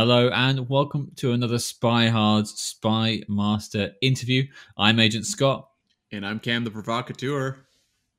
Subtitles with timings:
[0.00, 4.46] Hello and welcome to another Spy Hard Spy Master interview.
[4.78, 5.68] I'm Agent Scott.
[6.10, 7.66] And I'm Cam the Provocateur.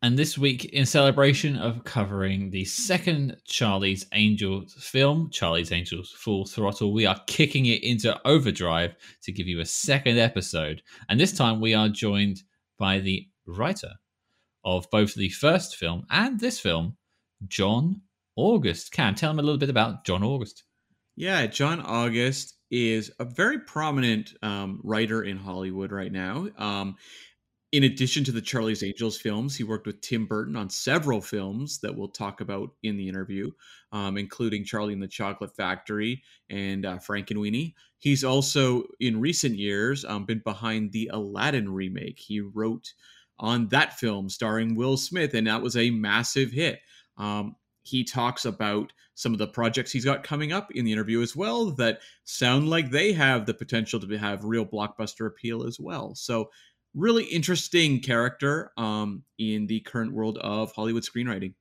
[0.04, 6.46] And this week, in celebration of covering the second Charlie's Angels film, Charlie's Angels Full
[6.46, 8.94] Throttle, we are kicking it into overdrive
[9.24, 10.84] to give you a second episode.
[11.10, 12.44] And this time we are joined
[12.77, 13.94] by the writer
[14.63, 16.96] of both the first film and this film,
[17.48, 18.02] John
[18.36, 18.91] August.
[18.91, 20.63] Cam, tell me a little bit about John August.
[21.16, 26.48] Yeah, John August is a very prominent um, writer in Hollywood right now.
[26.58, 26.96] Um,
[27.72, 31.80] in addition to the Charlie's Angels films, he worked with Tim Burton on several films
[31.80, 33.50] that we'll talk about in the interview,
[33.94, 37.74] um, including Charlie and the Chocolate Factory and uh, Frankenweenie.
[38.00, 42.20] He's also, in recent years, um, been behind the Aladdin remake.
[42.20, 42.94] He wrote
[43.40, 46.80] on that film starring Will Smith, and that was a massive hit.
[47.18, 51.21] Um, he talks about some of the projects he's got coming up in the interview
[51.21, 55.79] as well that sound like they have the potential to have real blockbuster appeal as
[55.79, 56.15] well.
[56.15, 56.49] So
[56.93, 61.54] really interesting character um, in the current world of Hollywood screenwriting.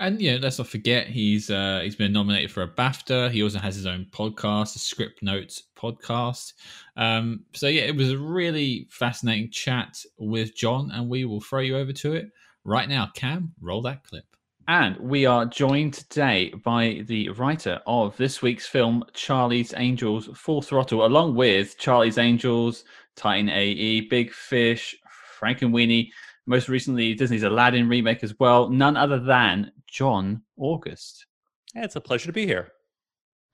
[0.00, 3.30] And yeah, let's not forget he's uh, he's been nominated for a BAFTA.
[3.30, 6.54] He also has his own podcast, the Script Notes podcast.
[6.96, 11.60] Um, so yeah, it was a really fascinating chat with John, and we will throw
[11.60, 12.30] you over to it
[12.64, 13.10] right now.
[13.14, 14.31] Cam, roll that clip.
[14.68, 20.62] And we are joined today by the writer of this week's film, Charlie's Angels Full
[20.62, 22.84] Throttle, along with Charlie's Angels,
[23.16, 24.96] Titan AE, Big Fish,
[25.40, 26.10] Frankenweenie,
[26.46, 28.68] most recently Disney's Aladdin remake as well.
[28.68, 31.26] None other than John August.
[31.74, 32.72] Yeah, it's a pleasure to be here.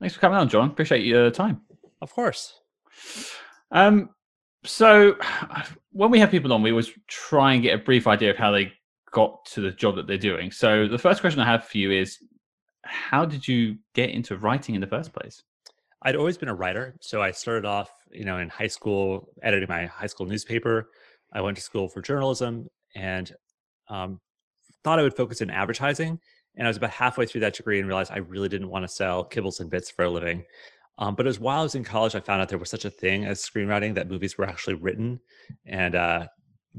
[0.00, 0.70] Thanks for coming on, John.
[0.70, 1.62] Appreciate your time.
[2.02, 2.60] Of course.
[3.70, 4.10] Um,
[4.64, 5.16] so
[5.92, 8.50] when we have people on, we always try and get a brief idea of how
[8.50, 8.72] they
[9.10, 10.50] got to the job that they're doing.
[10.50, 12.18] So the first question I have for you is,
[12.84, 15.42] how did you get into writing in the first place?
[16.02, 19.68] I'd always been a writer, so I started off, you know, in high school editing
[19.68, 20.90] my high school newspaper.
[21.32, 23.32] I went to school for journalism and
[23.88, 24.20] um,
[24.84, 26.18] thought I would focus in advertising.
[26.56, 28.88] And I was about halfway through that degree and realized I really didn't want to
[28.88, 30.44] sell kibbles and bits for a living.
[30.98, 32.84] Um, but it was while I was in college, I found out there was such
[32.84, 35.20] a thing as screenwriting that movies were actually written.
[35.66, 36.26] And uh,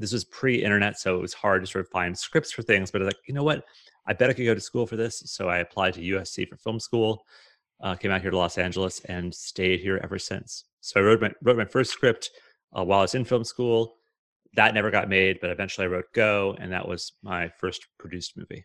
[0.00, 2.90] this was pre-internet, so it was hard to sort of find scripts for things.
[2.90, 3.64] But I was like, you know what?
[4.06, 5.22] I bet I could go to school for this.
[5.26, 7.26] So I applied to USC for film school,
[7.80, 10.64] uh, came out here to Los Angeles, and stayed here ever since.
[10.80, 12.30] So I wrote my wrote my first script
[12.76, 13.96] uh, while I was in film school.
[14.54, 18.36] That never got made, but eventually I wrote Go, and that was my first produced
[18.36, 18.64] movie.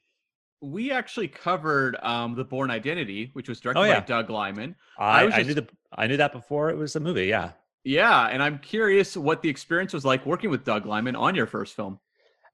[0.62, 4.00] We actually covered um, the Bourne Identity, which was directed oh, yeah.
[4.00, 4.76] by Doug Liman.
[4.98, 5.38] I, I, just...
[5.38, 7.26] I knew the I knew that before it was a movie.
[7.26, 7.52] Yeah.
[7.86, 11.46] Yeah, and I'm curious what the experience was like working with Doug Liman on your
[11.46, 12.00] first film.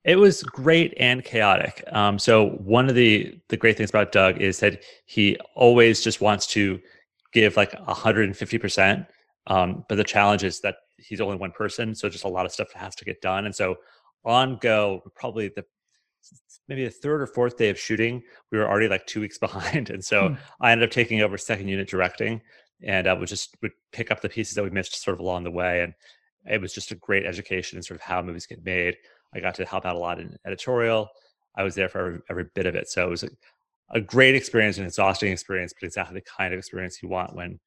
[0.03, 1.85] It was great and chaotic.
[1.91, 6.19] Um, so one of the the great things about Doug is that he always just
[6.19, 6.81] wants to
[7.31, 9.05] give like 150 percent.
[9.47, 12.51] Um, but the challenge is that he's only one person, so just a lot of
[12.51, 13.45] stuff has to get done.
[13.45, 13.77] And so
[14.25, 15.63] on go, probably the
[16.67, 18.21] maybe the third or fourth day of shooting,
[18.51, 20.35] we were already like two weeks behind, and so hmm.
[20.59, 22.41] I ended up taking over second unit directing
[22.83, 25.43] and I would just would pick up the pieces that we missed sort of along
[25.43, 25.81] the way.
[25.81, 25.93] And
[26.45, 28.97] it was just a great education in sort of how movies get made.
[29.33, 31.09] I got to help out a lot in editorial.
[31.55, 32.89] I was there for every, every bit of it.
[32.89, 33.29] So it was a,
[33.91, 37.59] a great experience, an exhausting experience, but exactly the kind of experience you want when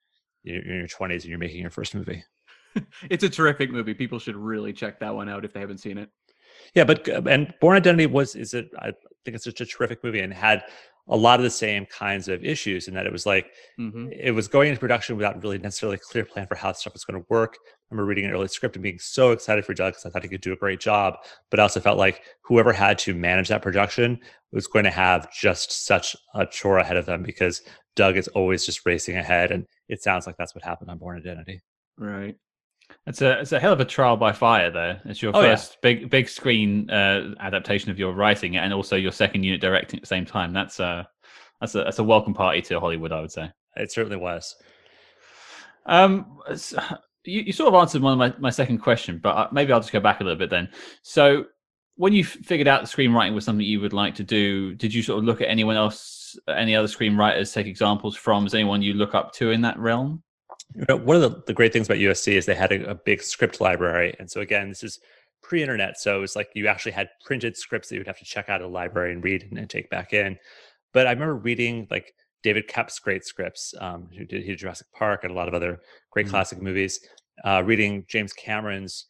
[0.42, 2.24] you're in your 20s and you're making your first movie.
[3.10, 3.94] it's a terrific movie.
[3.94, 6.10] People should really check that one out if they haven't seen it.
[6.74, 8.70] Yeah, but uh, and Bourne Identity was is it?
[8.78, 8.92] I
[9.24, 10.62] think it's such a terrific movie and had
[11.08, 14.08] a lot of the same kinds of issues in that it was like mm-hmm.
[14.10, 17.04] it was going into production without really necessarily a clear plan for how stuff was
[17.04, 17.56] going to work.
[17.56, 20.22] I remember reading an early script and being so excited for Doug because I thought
[20.22, 21.16] he could do a great job,
[21.50, 24.18] but I also felt like whoever had to manage that production
[24.50, 27.60] was going to have just such a chore ahead of them because
[27.96, 31.18] Doug is always just racing ahead, and it sounds like that's what happened on Bourne
[31.18, 31.60] Identity.
[31.98, 32.36] Right.
[33.06, 35.00] It's a it's a hell of a trial by fire there.
[35.04, 35.78] It's your oh, first yeah.
[35.82, 40.02] big big screen uh, adaptation of your writing, and also your second unit directing at
[40.02, 40.52] the same time.
[40.54, 41.06] That's a
[41.60, 43.50] that's a that's a welcome party to Hollywood, I would say.
[43.76, 44.56] It certainly was.
[45.86, 46.38] Um,
[47.24, 49.80] you, you sort of answered one of my, my second question, but uh, maybe I'll
[49.80, 50.70] just go back a little bit then.
[51.02, 51.44] So,
[51.96, 55.02] when you figured out the screenwriting was something you would like to do, did you
[55.02, 58.46] sort of look at anyone else, any other screenwriters, take examples from?
[58.46, 60.22] Is anyone you look up to in that realm?
[60.74, 62.94] You know, one of the, the great things about USC is they had a, a
[62.94, 64.14] big script library.
[64.18, 64.98] And so, again, this is
[65.42, 65.98] pre internet.
[65.98, 68.60] So, it's like you actually had printed scripts that you would have to check out
[68.60, 70.38] of the library and read and, and take back in.
[70.92, 74.86] But I remember reading like David Koepp's great scripts, um, who did, he did Jurassic
[74.92, 75.80] Park and a lot of other
[76.10, 76.34] great mm-hmm.
[76.34, 77.00] classic movies.
[77.44, 79.06] Uh, reading James Cameron's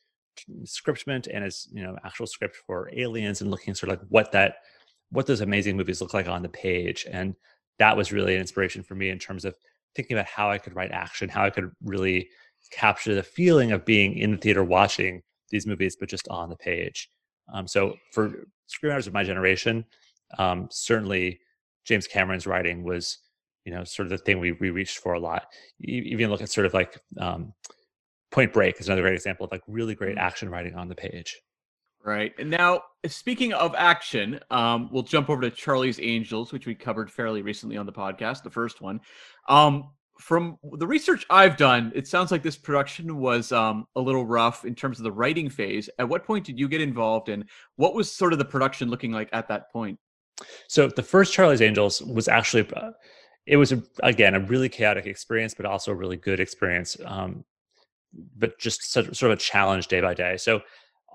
[0.65, 4.33] scriptment and his you know actual script for Aliens and looking sort of like what
[4.33, 4.57] that
[5.11, 7.35] what those amazing movies look like on the page and
[7.79, 9.55] that was really an inspiration for me in terms of
[9.95, 12.29] thinking about how I could write action, how I could really
[12.71, 16.57] capture the feeling of being in the theater watching these movies, but just on the
[16.57, 17.09] page.
[17.53, 19.85] Um, so for screenwriters of my generation,
[20.39, 21.41] um, certainly
[21.85, 23.19] James Cameron's writing was,
[23.65, 25.47] you know, sort of the thing we, we reached for a lot.
[25.79, 27.53] You even look at sort of like um,
[28.31, 30.27] Point Break is another great example of like really great mm-hmm.
[30.27, 31.41] action writing on the page.
[32.07, 32.35] Right.
[32.39, 37.11] And now, speaking of action, um, we'll jump over to Charlie's Angels, which we covered
[37.11, 39.01] fairly recently on the podcast, the first one.
[39.49, 39.89] Um,
[40.21, 44.67] from the research I've done, it sounds like this production was um, a little rough
[44.67, 45.89] in terms of the writing phase.
[45.99, 47.47] At what point did you get involved, and
[47.77, 49.99] what was sort of the production looking like at that point?
[50.69, 52.91] So the first Charlie's Angels was actually, uh,
[53.47, 56.99] it was a, again a really chaotic experience, but also a really good experience.
[57.05, 57.45] Um,
[58.37, 60.37] but just sort of a challenge day by day.
[60.37, 60.61] So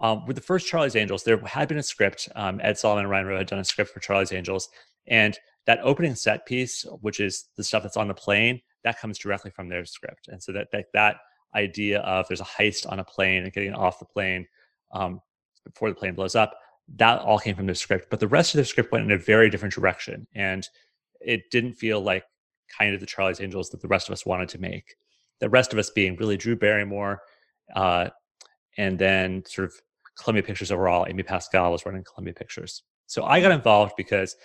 [0.01, 2.29] um, with the first Charlie's Angels, there had been a script.
[2.35, 4.69] Um, Ed Solomon and Ryan Rowe had done a script for Charlie's Angels,
[5.07, 9.17] and that opening set piece, which is the stuff that's on the plane, that comes
[9.17, 10.27] directly from their script.
[10.29, 11.17] And so that that, that
[11.55, 14.47] idea of there's a heist on a plane and getting off the plane
[14.91, 15.21] um,
[15.65, 16.55] before the plane blows up,
[16.95, 18.07] that all came from their script.
[18.09, 20.67] But the rest of the script went in a very different direction, and
[21.19, 22.23] it didn't feel like
[22.77, 24.95] kind of the Charlie's Angels that the rest of us wanted to make.
[25.39, 27.21] The rest of us being really Drew Barrymore,
[27.75, 28.09] uh,
[28.77, 29.73] and then sort of
[30.17, 31.05] Columbia Pictures overall.
[31.07, 32.83] Amy Pascal was running Columbia Pictures.
[33.07, 34.35] So I got involved because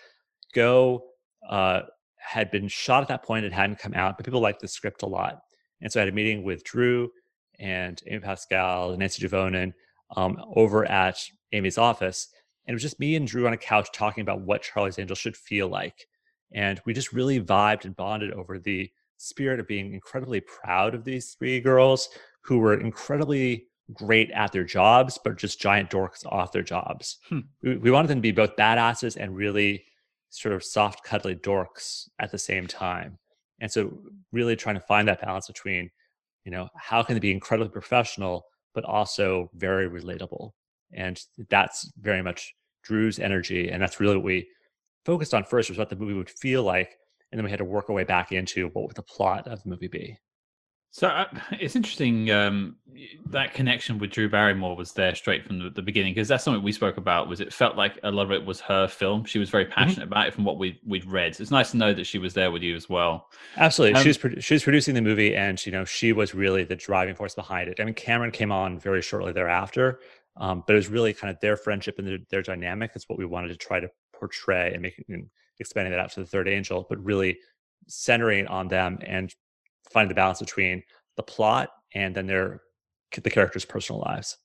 [0.55, 1.05] Go
[1.49, 1.82] uh,
[2.16, 3.44] had been shot at that point.
[3.44, 5.40] It hadn't come out, but people liked the script a lot.
[5.82, 7.11] And so I had a meeting with Drew
[7.58, 9.72] and Amy Pascal and Nancy Juvonen
[10.16, 11.19] um, over at
[11.52, 12.28] Amy's office.
[12.66, 15.19] And it was just me and Drew on a couch talking about what Charlie's Angels
[15.19, 16.06] should feel like.
[16.55, 21.05] And we just really vibed and bonded over the spirit of being incredibly proud of
[21.05, 22.08] these three girls
[22.43, 27.19] who were incredibly great at their jobs, but just giant dorks off their jobs.
[27.29, 27.41] Hmm.
[27.63, 29.85] We, we, wanted them to be both badasses and really
[30.31, 33.19] sort of soft, cuddly dorks at the same time.
[33.61, 33.97] And so,
[34.33, 35.91] really trying to find that balance between,
[36.45, 40.53] you know, how can they be incredibly professional, but also very relatable.
[40.93, 41.21] And
[41.51, 43.71] that's very much Drew's energy.
[43.71, 44.49] And that's really what we
[45.05, 46.97] focused on first was what the movie would feel like.
[47.31, 49.63] And then we had to work our way back into what would the plot of
[49.63, 50.19] the movie be.
[50.94, 51.26] So uh,
[51.61, 52.76] it's interesting um,
[53.26, 56.62] that connection with Drew Barrymore was there straight from the, the beginning because that's something
[56.62, 57.29] we spoke about.
[57.29, 59.25] Was it felt like a lot of it was her film?
[59.25, 59.75] She was very mm-hmm.
[59.75, 60.12] passionate mm-hmm.
[60.12, 61.35] about it from what we we'd read.
[61.35, 63.29] So it's nice to know that she was there with you as well.
[63.56, 66.32] Absolutely, um, she was pro- she was producing the movie, and you know she was
[66.32, 67.81] really the driving force behind it.
[67.81, 69.99] I mean, Cameron came on very shortly thereafter,
[70.37, 73.19] um, but it was really kind of their friendship and their, their dynamic is what
[73.19, 76.87] we wanted to try to portray and making expanding that out to the third angel,
[76.88, 77.37] but really
[77.88, 79.35] centering on them and
[79.91, 80.83] finding the balance between
[81.17, 82.63] the plot and then their
[83.23, 84.39] the characters' personal lives.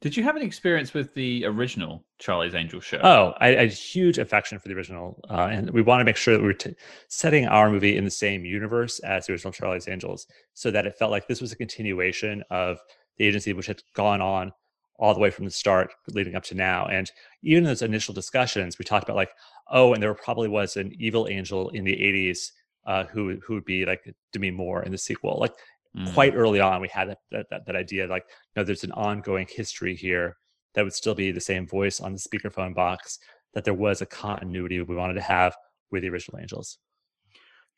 [0.00, 3.00] Did you have any experience with the original Charlie's Angel show?
[3.02, 6.16] Oh, I, I had huge affection for the original, uh, and we want to make
[6.16, 6.74] sure that we were t-
[7.08, 10.96] setting our movie in the same universe as the original Charlie's Angels, so that it
[10.96, 12.78] felt like this was a continuation of
[13.18, 14.52] the agency, which had gone on
[14.98, 16.86] all the way from the start, leading up to now.
[16.86, 17.10] And
[17.42, 19.32] even in those initial discussions, we talked about like,
[19.70, 22.52] oh, and there probably was an evil angel in the '80s
[22.86, 25.38] uh, who who would be like Demi Moore in the sequel.
[25.38, 25.52] Like
[25.96, 26.12] mm.
[26.14, 28.24] quite early on, we had that, that, that idea like,
[28.56, 30.36] no, there's an ongoing history here
[30.74, 33.18] that would still be the same voice on the speakerphone box.
[33.54, 35.56] That there was a continuity we wanted to have
[35.90, 36.78] with the original Angels.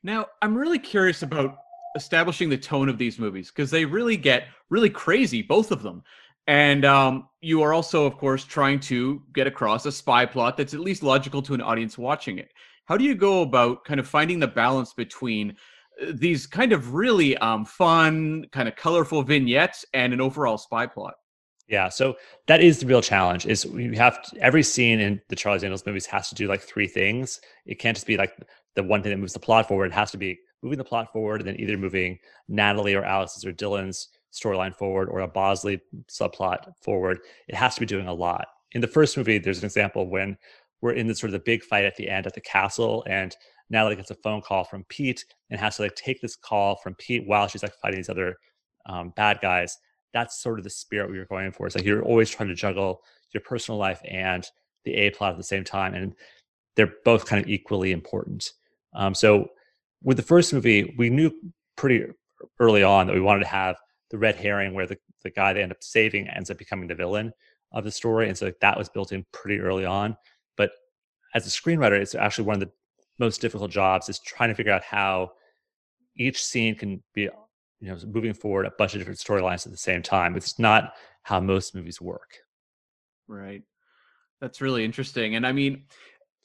[0.03, 1.57] Now, I'm really curious about
[1.97, 6.03] establishing the tone of these movies because they really get really crazy, both of them.
[6.47, 10.75] And um, you are also, of course, trying to get across a spy plot that's
[10.75, 12.51] at least logical to an audience watching it.
[12.93, 15.57] How do you go about kind of finding the balance between
[16.03, 20.87] uh, these kind of really um, fun, kind of colorful vignettes and an overall spy
[20.87, 21.15] plot?
[21.67, 22.17] Yeah, so
[22.49, 23.47] that is the real challenge.
[23.47, 26.61] Is you have to, every scene in the Charles Angels movies has to do like
[26.61, 27.41] three things.
[27.65, 28.37] It can't just be like
[28.75, 29.87] the one thing that moves the plot forward.
[29.87, 33.47] It has to be moving the plot forward and then either moving Natalie or Alex's
[33.47, 35.81] or Dylan's storyline forward or a Bosley
[36.11, 37.21] subplot forward.
[37.49, 38.49] It has to be doing a lot.
[38.73, 40.37] In the first movie, there's an example when
[40.83, 43.35] we're in the sort of the big fight at the end at the castle and
[43.73, 46.95] Natalie gets a phone call from Pete and has to like take this call from
[46.97, 48.37] Pete while she's like fighting these other
[48.87, 49.79] um, bad guys.
[50.13, 51.67] That's sort of the spirit we were going for.
[51.67, 53.01] It's like you're always trying to juggle
[53.33, 54.47] your personal life and
[54.85, 56.15] the A plot at the same time, and
[56.77, 58.53] they're both kind of equally important.
[58.95, 59.49] Um, so
[60.03, 61.33] with the first movie, we knew
[61.77, 62.05] pretty
[62.61, 63.77] early on that we wanted to have
[64.11, 66.95] the red herring where the, the guy they end up saving ends up becoming the
[66.95, 67.33] villain
[67.73, 68.29] of the story.
[68.29, 70.15] And so that was built in pretty early on.
[70.57, 70.73] But
[71.35, 72.73] as a screenwriter, it's actually one of the
[73.19, 75.33] most difficult jobs is trying to figure out how
[76.17, 79.79] each scene can be, you know, moving forward a bunch of different storylines at the
[79.79, 80.37] same time.
[80.37, 82.39] It's not how most movies work.
[83.29, 83.63] Right.
[84.41, 85.37] That's really interesting.
[85.37, 85.85] And I mean,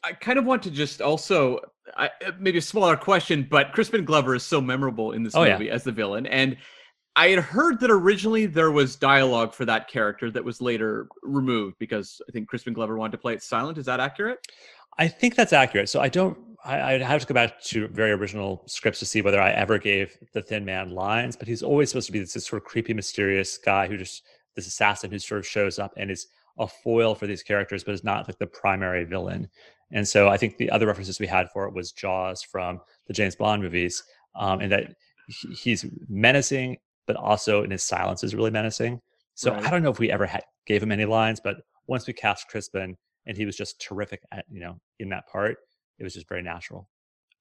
[0.03, 1.59] I kind of want to just also
[1.95, 2.09] I,
[2.39, 5.53] maybe a smaller question, but Crispin Glover is so memorable in this Oh, yeah.
[5.57, 6.57] movie as the villain, and
[7.17, 11.77] I had heard that originally there was dialogue for that character that was later removed
[11.79, 13.79] because I think Crispin Glover wanted to play it silent.
[13.79, 14.37] Is that accurate?
[14.99, 15.89] I think that's accurate.
[15.89, 16.37] So I don't.
[16.63, 19.79] I, I'd have to go back to very original scripts to see whether I ever
[19.79, 22.67] gave the Thin Man lines, but he's always supposed to be this, this sort of
[22.67, 24.23] creepy, mysterious guy who just
[24.55, 26.27] this assassin who sort of shows up and is
[26.59, 29.49] a foil for these characters, but is not like the primary villain.
[29.91, 33.13] And so I think the other references we had for it was Jaws from the
[33.13, 34.03] James Bond movies,
[34.35, 34.95] um, and that
[35.55, 36.77] he's menacing,
[37.07, 39.01] but also in his silence is really menacing.
[39.33, 39.63] So Right.
[39.65, 42.49] I don't know if we ever had, gave him any lines, but once we cast
[42.49, 42.95] Crispin
[43.25, 45.57] and he was just terrific at you know in that part,
[45.97, 46.87] it was just very natural.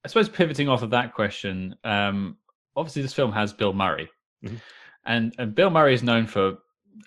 [0.03, 2.37] I suppose pivoting off of that question, um,
[2.75, 4.09] obviously this film has Bill Murray,
[4.43, 4.61] Mhm.
[5.05, 6.57] and and Bill Murray is known for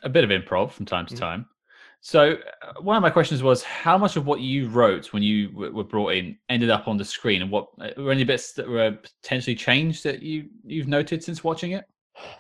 [0.03, 1.19] a bit of improv from time to Mhm.
[1.19, 1.47] time.
[2.03, 5.49] So uh, one of my questions was, how much of what you wrote when you
[5.51, 8.53] w- were brought in ended up on the screen, and what uh, were any bits
[8.55, 11.85] that were potentially changed that you you've noted since watching it?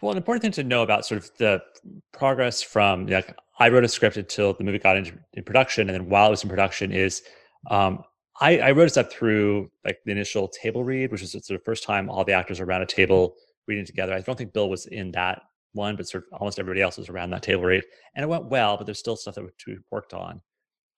[0.00, 1.62] Well, an important thing to know about sort of the
[2.12, 5.94] progress from like I wrote a script until the movie got into in production, and
[5.94, 7.22] then while it was in production, is
[7.70, 8.02] um,
[8.40, 11.64] I, I wrote this up through like the initial table read, which was sort of
[11.64, 13.34] first time all the actors are around a table
[13.68, 14.14] reading together.
[14.14, 17.08] I don't think Bill was in that one, but sort of almost everybody else was
[17.08, 17.84] around that table read,
[18.14, 18.76] and it went well.
[18.76, 20.40] But there's still stuff that we worked on.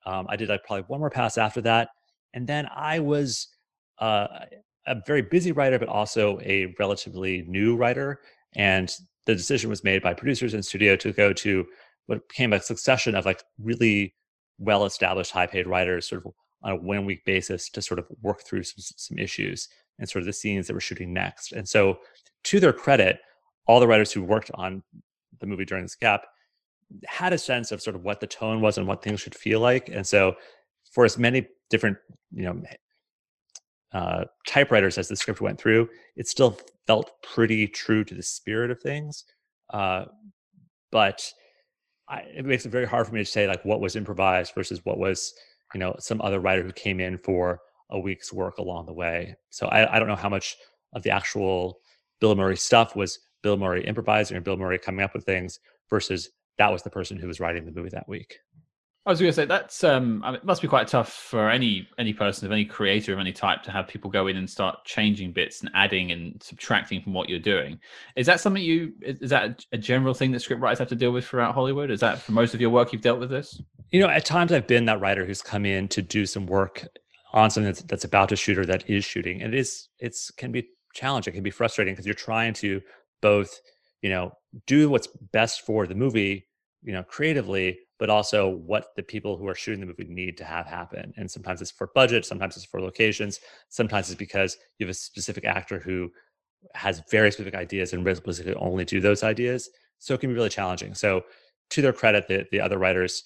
[0.06, 1.88] Um, I did like probably one more pass after that,
[2.32, 3.48] and then I was
[3.98, 4.26] uh,
[4.86, 8.20] a very busy writer, but also a relatively new writer
[8.54, 8.94] and
[9.26, 11.66] the decision was made by producers in studio to go to
[12.06, 14.14] what became a succession of like really
[14.58, 16.32] well established high paid writers sort of
[16.62, 19.68] on a one week basis to sort of work through some, some issues
[19.98, 21.52] and sort of the scenes that we're shooting next.
[21.52, 21.98] And so
[22.44, 23.20] to their credit
[23.66, 24.82] all the writers who worked on
[25.40, 26.24] the movie during this gap
[27.06, 29.60] had a sense of sort of what the tone was and what things should feel
[29.60, 29.88] like.
[29.88, 30.34] And so
[30.90, 31.96] for as many different
[32.32, 32.62] you know
[33.92, 38.70] uh, typewriters as the script went through, it still felt pretty true to the spirit
[38.70, 39.24] of things.
[39.70, 40.04] Uh,
[40.90, 41.24] but
[42.08, 44.84] I, it makes it very hard for me to say like what was improvised versus
[44.84, 45.32] what was,
[45.74, 49.34] you know, some other writer who came in for a week's work along the way.
[49.50, 50.56] So I, I don't know how much
[50.94, 51.78] of the actual
[52.20, 55.58] Bill Murray stuff was Bill Murray improvising or Bill Murray coming up with things
[55.90, 58.36] versus that was the person who was writing the movie that week.
[59.04, 61.50] I was going to say that's um, I mean, it must be quite tough for
[61.50, 64.48] any any person of any creator of any type to have people go in and
[64.48, 67.80] start changing bits and adding and subtracting from what you're doing.
[68.14, 71.10] Is that something you is that a general thing that script writers have to deal
[71.10, 71.90] with throughout Hollywood?
[71.90, 73.60] Is that for most of your work you've dealt with this?
[73.90, 76.86] You know, at times I've been that writer who's come in to do some work
[77.32, 80.30] on something that's, that's about to shoot or that is shooting, and it is it's
[80.30, 82.80] can be challenging, it can be frustrating because you're trying to
[83.20, 83.60] both,
[84.00, 84.32] you know,
[84.66, 86.46] do what's best for the movie,
[86.82, 90.42] you know, creatively, but also what the people who are shooting the movie need to
[90.42, 91.14] have happen.
[91.16, 94.94] And sometimes it's for budget, sometimes it's for locations, sometimes it's because you have a
[94.94, 96.10] specific actor who
[96.74, 99.70] has very specific ideas and basically only do those ideas.
[100.00, 100.94] So it can be really challenging.
[100.94, 101.22] So
[101.70, 103.22] to their credit, the, the other writers,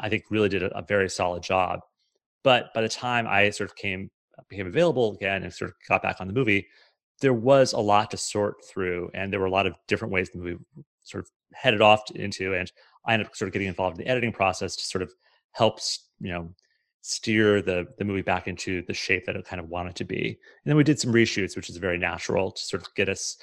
[0.00, 1.78] I think, really did a, a very solid job.
[2.42, 4.10] But by the time I sort of came
[4.48, 6.66] became available again and sort of got back on the movie,
[7.20, 10.30] there was a lot to sort through, and there were a lot of different ways
[10.30, 10.58] the movie
[11.04, 12.72] sort of headed off into, and
[13.06, 15.12] I ended up sort of getting involved in the editing process to sort of
[15.52, 15.78] help,
[16.20, 16.54] you know,
[17.02, 20.28] steer the the movie back into the shape that it kind of wanted to be.
[20.28, 23.36] And then we did some reshoots, which is very natural to sort of get us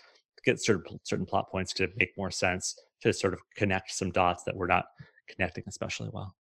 [0.43, 4.43] get certain certain plot points to make more sense, to sort of connect some dots
[4.45, 4.85] that were not
[5.27, 6.35] connecting especially well.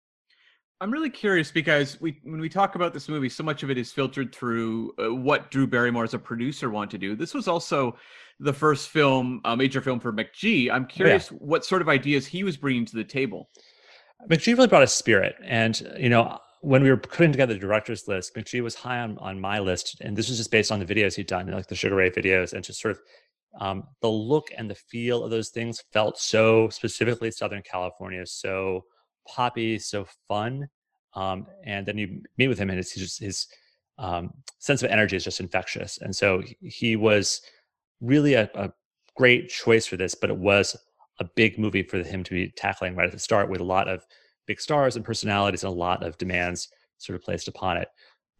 [0.82, 3.78] I'm really curious because we, when we talk about this movie, so much of it
[3.78, 7.16] is filtered through uh, what Drew Barrymore as a producer wanted to do.
[7.18, 7.98] This was also
[8.40, 10.72] the first film, a major film for McG.
[10.72, 13.50] I'm curious what sort of ideas he was bringing to the table.
[14.30, 15.36] McG really brought a spirit.
[15.44, 19.18] And, you know, when we were putting together the director's list, McG was high on,
[19.18, 19.98] on my list.
[20.00, 22.54] And this was just based on the videos he'd done, like the Sugar Ray videos,
[22.54, 23.02] and just sort of
[23.60, 28.86] um, the look and the feel of those things felt so specifically Southern California, so
[29.34, 30.68] poppy, so fun.
[31.14, 33.48] Um, and then you meet with him, and it's just his
[33.98, 35.98] um, sense of energy is just infectious.
[36.00, 37.42] And so he, was
[38.00, 38.72] really a, a
[39.16, 40.76] great choice for this, but it was
[41.20, 43.90] a big movie for him to be tackling right at the start with a lot
[43.90, 44.06] of
[44.48, 47.90] big stars and personalities and a lot of demands sort of placed upon it.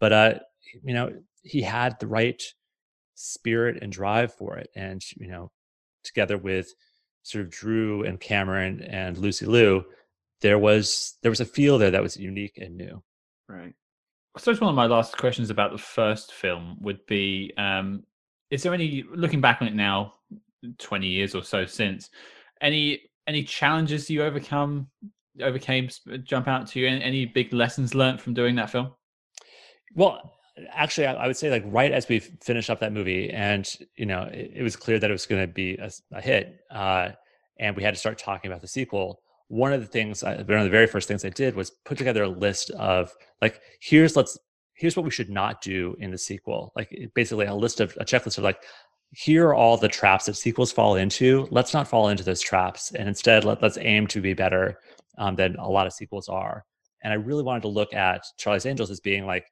[0.00, 0.34] But uh,
[0.82, 2.42] you know, he had the right
[3.14, 5.50] spirit and drive for it, and you know,
[6.04, 6.72] together with
[7.22, 9.84] sort of Drew and Cameron and Lucy Liu,
[10.40, 13.02] there was there was a feel there that was unique and new.
[13.48, 13.74] Right.
[14.36, 18.04] I suppose one of my last questions about the first film would be: um,
[18.50, 20.14] Is there any, looking back on it now,
[20.78, 22.10] twenty years or so since,
[22.60, 24.88] any any challenges you overcome
[25.42, 25.88] overcame
[26.22, 26.86] jump out to you?
[26.86, 28.92] Any, any big lessons learned from doing that film?
[29.94, 30.32] Well,
[30.70, 34.06] actually, I, I would say like right as we finished up that movie, and you
[34.06, 37.10] know, it, it was clear that it was going to be a, a hit, uh,
[37.58, 39.22] and we had to start talking about the sequel.
[39.50, 41.98] One of the things, I, one of the very first things I did was put
[41.98, 44.38] together a list of like, here's let's
[44.74, 46.72] here's what we should not do in the sequel.
[46.76, 48.62] Like basically a list of a checklist of like,
[49.12, 51.48] here are all the traps that sequels fall into.
[51.50, 54.78] Let's not fall into those traps, and instead let, let's aim to be better
[55.18, 56.64] um, than a lot of sequels are.
[57.02, 59.46] And I really wanted to look at Charlie's Angels as being like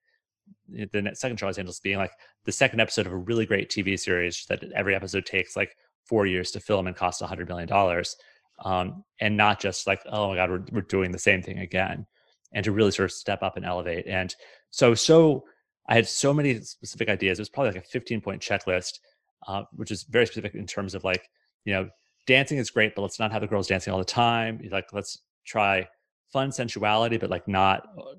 [0.68, 2.12] the second Charlie's Angels being like
[2.44, 5.76] the second episode of a really great TV series that every episode takes like
[6.06, 8.16] four years to film and cost a hundred million dollars,
[8.64, 12.06] um, and not just like oh my god we're we're doing the same thing again,
[12.52, 14.06] and to really sort of step up and elevate.
[14.06, 14.34] And
[14.70, 15.44] so so
[15.88, 17.38] I had so many specific ideas.
[17.38, 18.98] It was probably like a 15 point checklist,
[19.46, 21.28] uh, which is very specific in terms of like
[21.64, 21.88] you know
[22.26, 24.60] dancing is great, but let's not have the girls dancing all the time.
[24.70, 25.88] Like let's try
[26.32, 28.14] fun sensuality, but like not uh,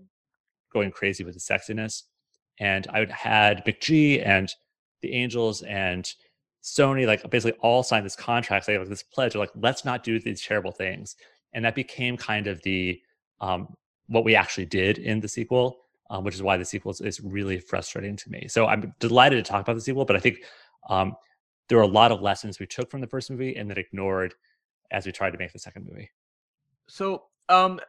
[0.74, 2.04] going crazy with the sexiness
[2.60, 4.54] and I had McG and
[5.02, 6.12] the Angels and
[6.64, 10.04] Sony like basically all signed this contract, like, like this pledge, of like let's not
[10.04, 11.16] do these terrible things,
[11.54, 13.00] and that became kind of the
[13.40, 13.74] um,
[14.08, 15.78] what we actually did in the sequel,
[16.10, 18.48] um, which is why the sequel is, is, really frustrating to me.
[18.50, 20.44] So I'm delighted to talk about the sequel, but I think
[20.90, 21.16] um,
[21.70, 24.34] there were a lot of lessons we took from the first movie and then ignored
[24.92, 26.10] as we tried to make the second movie.
[26.88, 27.80] So um,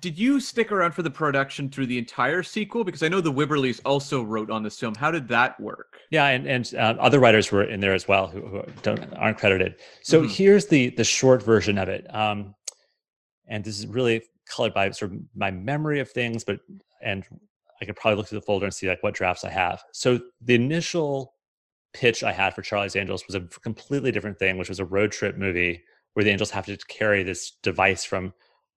[0.00, 2.84] did you stick around for the production through the entire sequel?
[2.84, 4.94] Because I know the Wibberleys also wrote on this film.
[4.94, 5.98] How did that work?
[6.10, 9.38] Yeah, and and uh, other writers were in there as well who, who don't aren't
[9.38, 9.76] credited.
[10.02, 10.28] So mm-hmm.
[10.28, 12.06] here's the the short version of it.
[12.14, 12.54] Um,
[13.48, 16.60] and this is really colored by sort of my memory of things, but
[17.02, 17.24] and
[17.80, 19.82] I could probably look through the folder and see like what drafts I have.
[19.92, 21.34] So the initial
[21.94, 25.12] pitch I had for Charlie's Angels was a completely different thing, which was a road
[25.12, 28.34] trip movie where the Angels have to carry this device from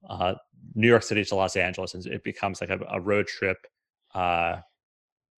[0.09, 0.35] uh,
[0.75, 3.57] New York City to Los Angeles, and it becomes like a, a road trip
[4.13, 4.57] uh,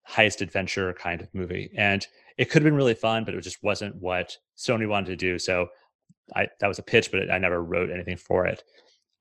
[0.09, 1.71] heist adventure kind of movie.
[1.77, 2.07] And
[2.39, 5.39] it could have been really fun, but it just wasn't what Sony wanted to do.
[5.39, 5.69] So
[6.35, 8.63] I, that was a pitch, but I never wrote anything for it.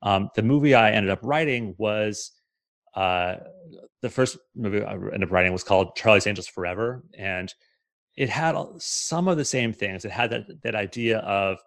[0.03, 2.31] Um, the movie I ended up writing was
[2.95, 3.35] uh,
[4.01, 7.53] the first movie I ended up writing was called Charlie's Angels Forever, and
[8.17, 10.03] it had some of the same things.
[10.03, 11.59] It had that that idea of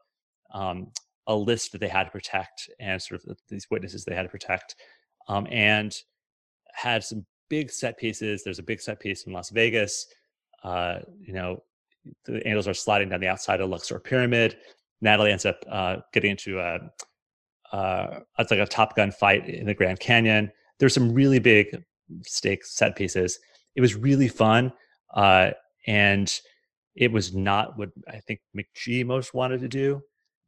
[0.52, 0.88] um,
[1.26, 4.28] a list that they had to protect and sort of these witnesses they had to
[4.28, 4.76] protect,
[5.28, 5.94] um, and
[6.72, 8.42] had some big set pieces.
[8.42, 10.06] There's a big set piece in Las Vegas.
[10.62, 11.62] Uh, you know,
[12.24, 14.56] the angels are sliding down the outside of Luxor Pyramid.
[15.00, 16.78] Natalie ends up uh, getting into a
[17.72, 20.50] uh, it's like a Top Gun fight in the Grand Canyon.
[20.78, 21.82] There's some really big
[22.22, 23.38] stake set pieces.
[23.74, 24.72] It was really fun,
[25.14, 25.50] uh,
[25.86, 26.32] and
[26.94, 30.02] it was not what I think McG most wanted to do.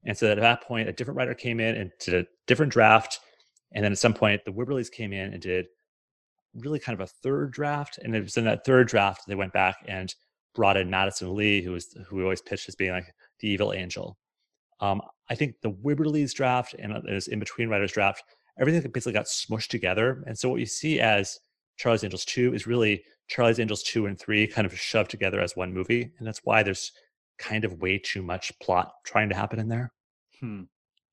[0.06, 3.20] And so at that point, a different writer came in and did a different draft.
[3.72, 5.66] And then at some point, the Wibberleys came in and did
[6.54, 7.98] really kind of a third draft.
[8.02, 10.14] And it was in that third draft they went back and
[10.54, 13.72] brought in Madison Lee, who was who we always pitched as being like the evil
[13.72, 14.16] angel.
[14.80, 18.22] Um, I think the Wibberleys draft and uh, this in between writers draft,
[18.58, 20.22] everything basically got smushed together.
[20.26, 21.38] And so what you see as
[21.76, 25.56] Charlie's Angels 2 is really Charlie's Angels 2 and 3 kind of shoved together as
[25.56, 26.12] one movie.
[26.18, 26.92] And that's why there's
[27.38, 29.92] kind of way too much plot trying to happen in there.
[30.40, 30.62] Hmm.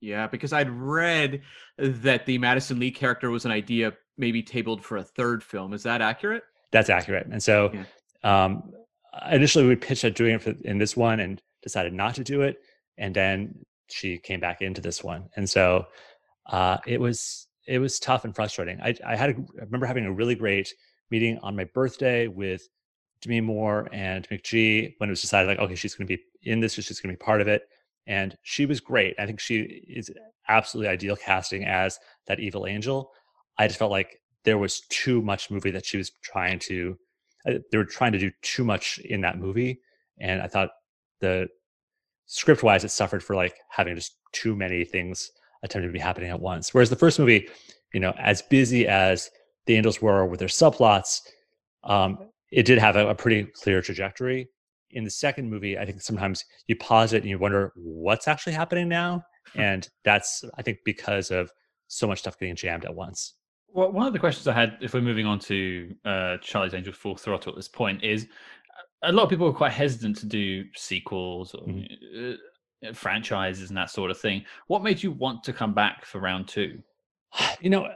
[0.02, 1.44] Yeah, because I'd read
[1.78, 5.74] that the Madison Lee character was an idea maybe tabled for a third film.
[5.74, 6.44] Is that accurate?
[6.72, 7.28] That's accurate.
[7.28, 8.48] And so yeah.
[8.48, 8.74] um,
[9.32, 12.42] initially we pitched at doing it for, in this one and decided not to do
[12.42, 12.58] it.
[12.98, 15.30] And then she came back into this one.
[15.38, 15.86] And so
[16.48, 18.82] uh, it was it was tough and frustrating.
[18.82, 20.74] I, I had a, I remember having a really great
[21.12, 22.68] meeting on my birthday with
[23.22, 26.60] Demi Moore and McG when it was decided like, okay, she's going to be in
[26.60, 27.64] this, she's going to be part of it
[28.08, 29.16] and she was great.
[29.18, 30.12] I think she is
[30.48, 33.12] absolutely ideal casting as that evil angel.
[33.58, 36.98] I just felt like there was too much movie that she was trying to.
[37.48, 39.80] Uh, they were trying to do too much in that movie,
[40.20, 40.70] and I thought
[41.20, 41.48] the
[42.26, 45.32] script wise it suffered for like having just too many things
[45.64, 46.74] attempted to be happening at once.
[46.74, 47.48] Whereas the first movie,
[47.94, 49.30] you know, as busy as
[49.66, 51.20] the angels were with their subplots,
[51.84, 52.18] um,
[52.52, 54.48] it did have a, a pretty clear trajectory
[54.94, 58.54] in the second movie, I think sometimes you pause it and you wonder what's actually
[58.54, 59.24] happening now.
[59.56, 61.52] and that's, I think, because of
[61.88, 63.34] so much stuff getting jammed at once.
[63.74, 66.94] Well, one of the questions I had, if we're moving on to uh, Charlie's Angel
[66.94, 68.28] Full Throttle at this point, is
[69.04, 72.34] a lot of people are quite hesitant to do sequels or mm-hmm.
[72.88, 74.46] uh, franchises and that sort of thing.
[74.68, 76.80] What made you want to come back for round two?
[77.62, 77.88] You know,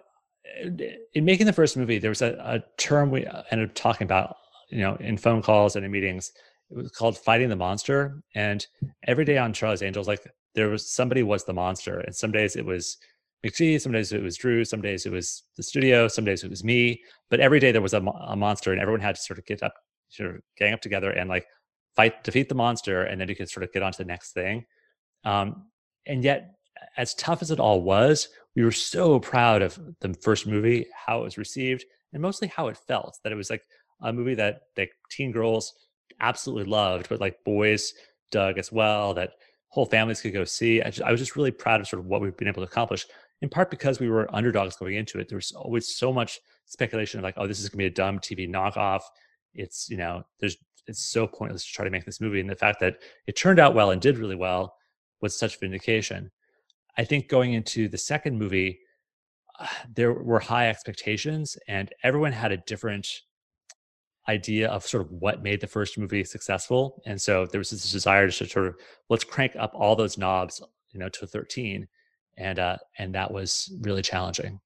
[1.13, 4.37] in making the first movie, there was a, a term we ended up talking about,
[4.69, 6.31] you know, in phone calls and in meetings
[6.69, 8.21] it was called Fighting the Monster.
[8.35, 8.65] And
[9.07, 12.55] every day on Charlie's Angels, like there was somebody was the monster, and some days
[12.55, 12.97] it was
[13.45, 16.49] McG, some days it was Drew, some days it was the studio, some days it
[16.49, 17.01] was me.
[17.29, 19.63] But every day there was a, a monster, and everyone had to sort of get
[19.63, 19.73] up,
[20.09, 21.45] sort of gang up together and like
[21.95, 24.33] fight, defeat the monster, and then you could sort of get on to the next
[24.33, 24.65] thing.
[25.23, 25.67] Um,
[26.05, 26.55] and yet,
[26.97, 31.21] as tough as it all was, we were so proud of the first movie, how
[31.21, 33.17] it was received, and mostly how it felt.
[33.23, 33.63] That it was like
[34.01, 35.73] a movie that like teen girls
[36.19, 37.93] absolutely loved, but like boys
[38.31, 39.13] dug as well.
[39.13, 39.33] That
[39.69, 40.81] whole families could go see.
[40.81, 42.69] I, just, I was just really proud of sort of what we've been able to
[42.69, 43.05] accomplish.
[43.41, 45.29] In part because we were underdogs going into it.
[45.29, 47.89] There was always so much speculation of like, oh, this is going to be a
[47.89, 49.01] dumb TV knockoff.
[49.53, 52.39] It's you know, there's it's so pointless to try to make this movie.
[52.39, 54.75] And the fact that it turned out well and did really well
[55.21, 56.31] was such vindication.
[56.97, 58.79] I think going into the second movie,
[59.59, 63.07] uh, there were high expectations, and everyone had a different
[64.27, 67.01] idea of sort of what made the first movie successful.
[67.05, 68.75] And so there was this desire to sort of
[69.09, 70.61] let's crank up all those knobs,
[70.91, 71.87] you know, to 13.
[72.37, 74.59] And uh and that was really challenging.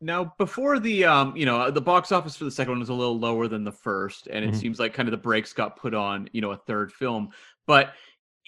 [0.00, 2.94] Now, before the um, you know, the box office for the second one was a
[2.94, 4.58] little lower than the first, and it mm-hmm.
[4.58, 7.30] seems like kind of the brakes got put on, you know, a third film.
[7.66, 7.94] But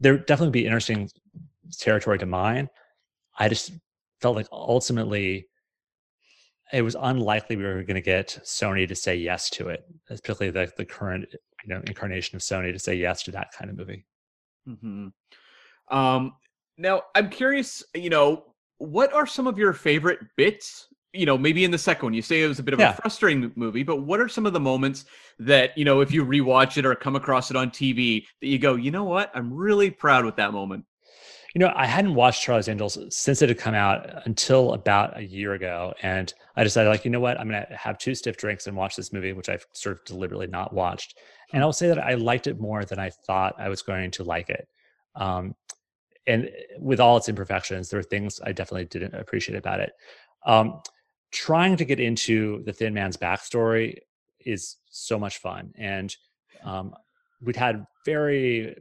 [0.00, 1.08] there definitely be interesting
[1.78, 2.68] territory to mine.
[3.38, 3.70] I just
[4.20, 5.46] felt like ultimately
[6.72, 10.50] it was unlikely we were going to get Sony to say yes to it, particularly
[10.50, 13.76] the, the current you know incarnation of Sony to say yes to that kind of
[13.76, 14.04] movie.
[14.68, 15.08] Mm-hmm.
[15.96, 16.32] Um,
[16.78, 18.44] now I'm curious, you know,
[18.78, 22.22] what are some of your favorite bits you know, maybe in the second one, you
[22.22, 22.90] say it was a bit of yeah.
[22.90, 25.06] a frustrating movie, but what are some of the moments
[25.40, 28.58] that, you know, if you rewatch it or come across it on TV, that you
[28.58, 29.30] go, you know what?
[29.34, 30.84] I'm really proud with that moment.
[31.54, 35.22] You know, I hadn't watched Charlie's Angels since it had come out until about a
[35.22, 35.92] year ago.
[36.00, 37.40] And I decided, like, you know what?
[37.40, 40.04] I'm going to have two stiff drinks and watch this movie, which I've sort of
[40.04, 41.18] deliberately not watched.
[41.52, 44.24] And I'll say that I liked it more than I thought I was going to
[44.24, 44.68] like it.
[45.16, 45.56] Um,
[46.26, 49.92] and with all its imperfections, there were things I definitely didn't appreciate about it.
[50.46, 50.80] Um,
[51.32, 53.96] trying to get into the Thin Man's backstory
[54.40, 56.14] is so much fun, and
[56.64, 56.94] um,
[57.42, 58.76] we'd had very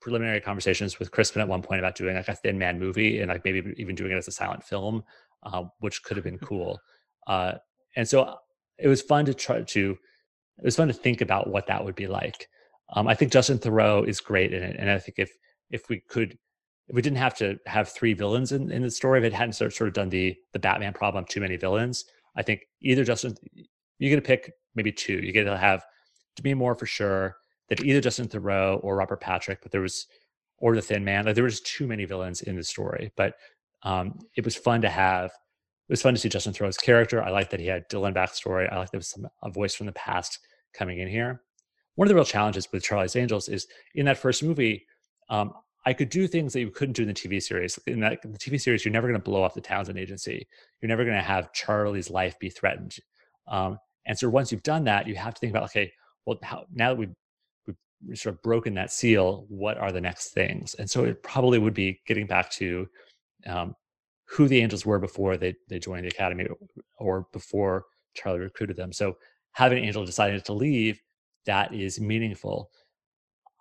[0.00, 3.28] preliminary conversations with Crispin at one point about doing like a Thin Man movie and
[3.28, 5.02] like maybe even doing it as a silent film,
[5.42, 6.80] uh, which could have been cool.
[7.26, 7.54] Uh,
[7.96, 8.36] and so
[8.78, 9.96] it was fun to try to
[10.58, 12.48] it was fun to think about what that would be like.
[12.94, 15.32] Um, I think Justin Theroux is great in it, and I think if
[15.70, 16.38] if we could
[16.88, 19.54] if we didn't have to have three villains in, in the story, if it hadn't
[19.54, 22.04] sort, sort of done the the Batman problem, too many villains,
[22.36, 23.34] I think either Justin,
[23.98, 25.14] you're gonna pick maybe two.
[25.14, 25.84] You're gonna have
[26.36, 27.36] Demi Moore for sure,
[27.72, 30.06] that either Justin Theroux or Robert Patrick, but there was
[30.58, 31.24] or the Thin Man.
[31.24, 33.34] Like there was too many villains in the story, but
[33.82, 35.30] um, it was fun to have.
[35.30, 37.22] It was fun to see Justin Theroux's character.
[37.22, 38.70] I like that he had Dylan backstory.
[38.70, 40.38] I like there was some, a voice from the past
[40.74, 41.40] coming in here.
[41.94, 44.86] One of the real challenges with Charlie's Angels is in that first movie.
[45.30, 45.54] Um,
[45.86, 47.78] I could do things that you couldn't do in the TV series.
[47.86, 50.46] In that the TV series, you're never going to blow off the Townsend agency.
[50.82, 52.96] You're never going to have Charlie's life be threatened.
[53.48, 55.90] Um, and so once you've done that, you have to think about okay,
[56.26, 57.14] well, how, now that we've
[58.14, 60.74] sort of broken that seal, what are the next things?
[60.74, 62.88] And so it probably would be getting back to
[63.46, 63.74] um,
[64.24, 66.46] who the Angels were before they they joined the academy
[66.98, 67.84] or before
[68.14, 68.92] Charlie recruited them.
[68.92, 69.16] So
[69.52, 71.00] having an Angel deciding to leave,
[71.46, 72.70] that is meaningful.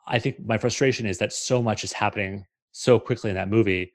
[0.08, 3.94] I think my frustration is that so much is happening so quickly in that movie.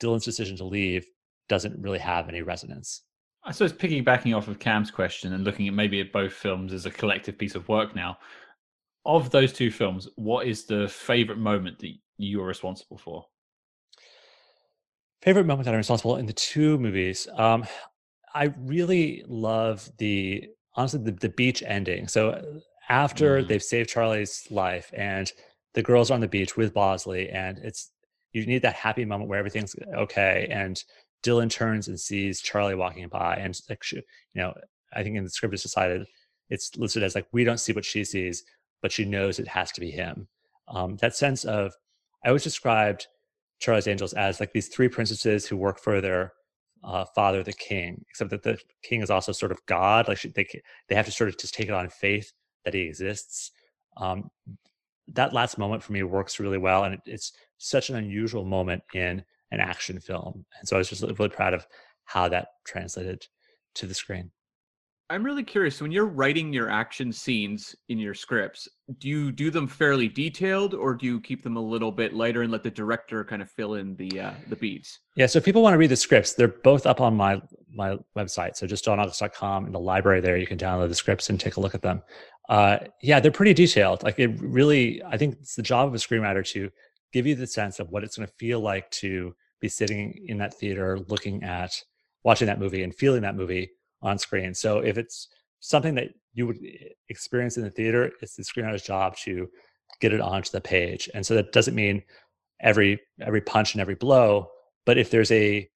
[0.00, 1.06] Dylan's decision to leave
[1.48, 3.02] doesn't really have any resonance.
[3.44, 6.84] I suppose piggybacking off of Cam's question and looking at maybe at both films as
[6.84, 8.18] a collective piece of work now,
[9.06, 13.24] of those two films, what is the favorite moment that you're responsible for?
[15.22, 17.26] Favorite moment that I'm responsible in the two movies.
[17.36, 17.64] Um,
[18.34, 22.06] I really love the honestly the, the beach ending.
[22.06, 23.48] So after mm.
[23.48, 25.32] they've saved Charlie's life and
[25.74, 27.92] the girls are on the beach with Bosley, and it's
[28.32, 30.82] you need that happy moment where everything's okay, and
[31.22, 34.02] Dylan turns and sees Charlie walking by, and like you
[34.34, 34.54] know,
[34.94, 36.06] I think in the script it's decided
[36.48, 38.44] it's listed as like we don't see what she sees,
[38.82, 40.28] but she knows it has to be him.
[40.68, 41.74] Um, that sense of
[42.24, 43.06] I always described
[43.58, 46.32] Charlie's Angels as like these three princesses who work for their
[46.84, 50.08] uh, father, the king, except that the king is also sort of God.
[50.08, 50.46] Like they
[50.88, 52.32] they have to sort of just take it on faith
[52.64, 53.50] that he exists.
[53.96, 54.30] Um,
[55.08, 58.82] that last moment for me works really well, and it, it's such an unusual moment
[58.94, 60.44] in an action film.
[60.58, 61.66] And so I was just really proud of
[62.04, 63.26] how that translated
[63.74, 64.30] to the screen.
[65.08, 68.66] I'm really curious when you're writing your action scenes in your scripts,
[68.98, 72.42] do you do them fairly detailed or do you keep them a little bit lighter
[72.42, 74.98] and let the director kind of fill in the uh, the beats?
[75.14, 77.40] Yeah, so if people want to read the scripts, they're both up on my
[77.72, 78.56] my website.
[78.56, 81.60] So just johnaugust.com in the library there, you can download the scripts and take a
[81.60, 82.02] look at them.
[82.48, 84.02] Uh, yeah, they're pretty detailed.
[84.02, 86.68] Like it really, I think it's the job of a screenwriter to
[87.12, 90.38] give you the sense of what it's going to feel like to be sitting in
[90.38, 91.80] that theater, looking at
[92.24, 93.70] watching that movie and feeling that movie
[94.02, 94.54] on screen.
[94.54, 95.28] So if it's
[95.60, 96.58] something that you would
[97.08, 99.48] experience in the theater, it's the screenwriter's job to
[100.00, 101.08] get it onto the page.
[101.14, 102.02] And so that doesn't mean
[102.60, 104.48] every every punch and every blow,
[104.84, 105.68] but if there's a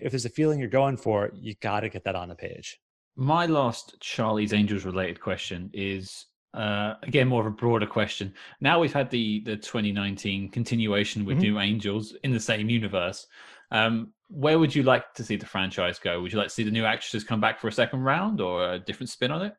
[0.00, 2.78] if there's a feeling you're going for, you got to get that on the page.
[3.16, 8.32] My last Charlie's Angels related question is uh, again more of a broader question.
[8.60, 11.42] Now we've had the the 2019 continuation with mm-hmm.
[11.42, 13.26] New Angels in the same universe.
[13.72, 16.20] Um, where would you like to see the franchise go?
[16.20, 18.74] Would you like to see the new actresses come back for a second round or
[18.74, 19.54] a different spin on it?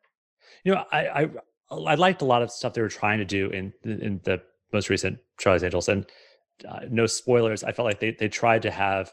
[0.64, 1.28] You know, I I,
[1.70, 4.40] I liked a lot of stuff they were trying to do in in the
[4.72, 6.06] most recent Charlie's Angels, and
[6.68, 7.64] uh, no spoilers.
[7.64, 9.12] I felt like they they tried to have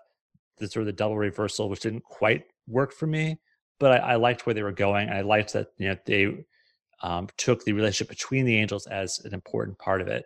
[0.59, 3.39] the sort of the double reversal, which didn't quite work for me.
[3.79, 5.09] But I, I liked where they were going.
[5.09, 6.45] I liked that you know they
[7.01, 10.25] um, took the relationship between the angels as an important part of it.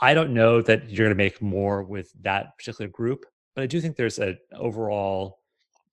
[0.00, 3.66] I don't know that you're going to make more with that particular group, but I
[3.66, 5.40] do think there's an overall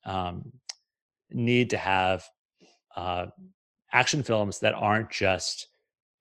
[0.05, 0.51] um,
[1.31, 2.25] need to have
[2.95, 3.27] uh,
[3.91, 5.67] action films that aren't just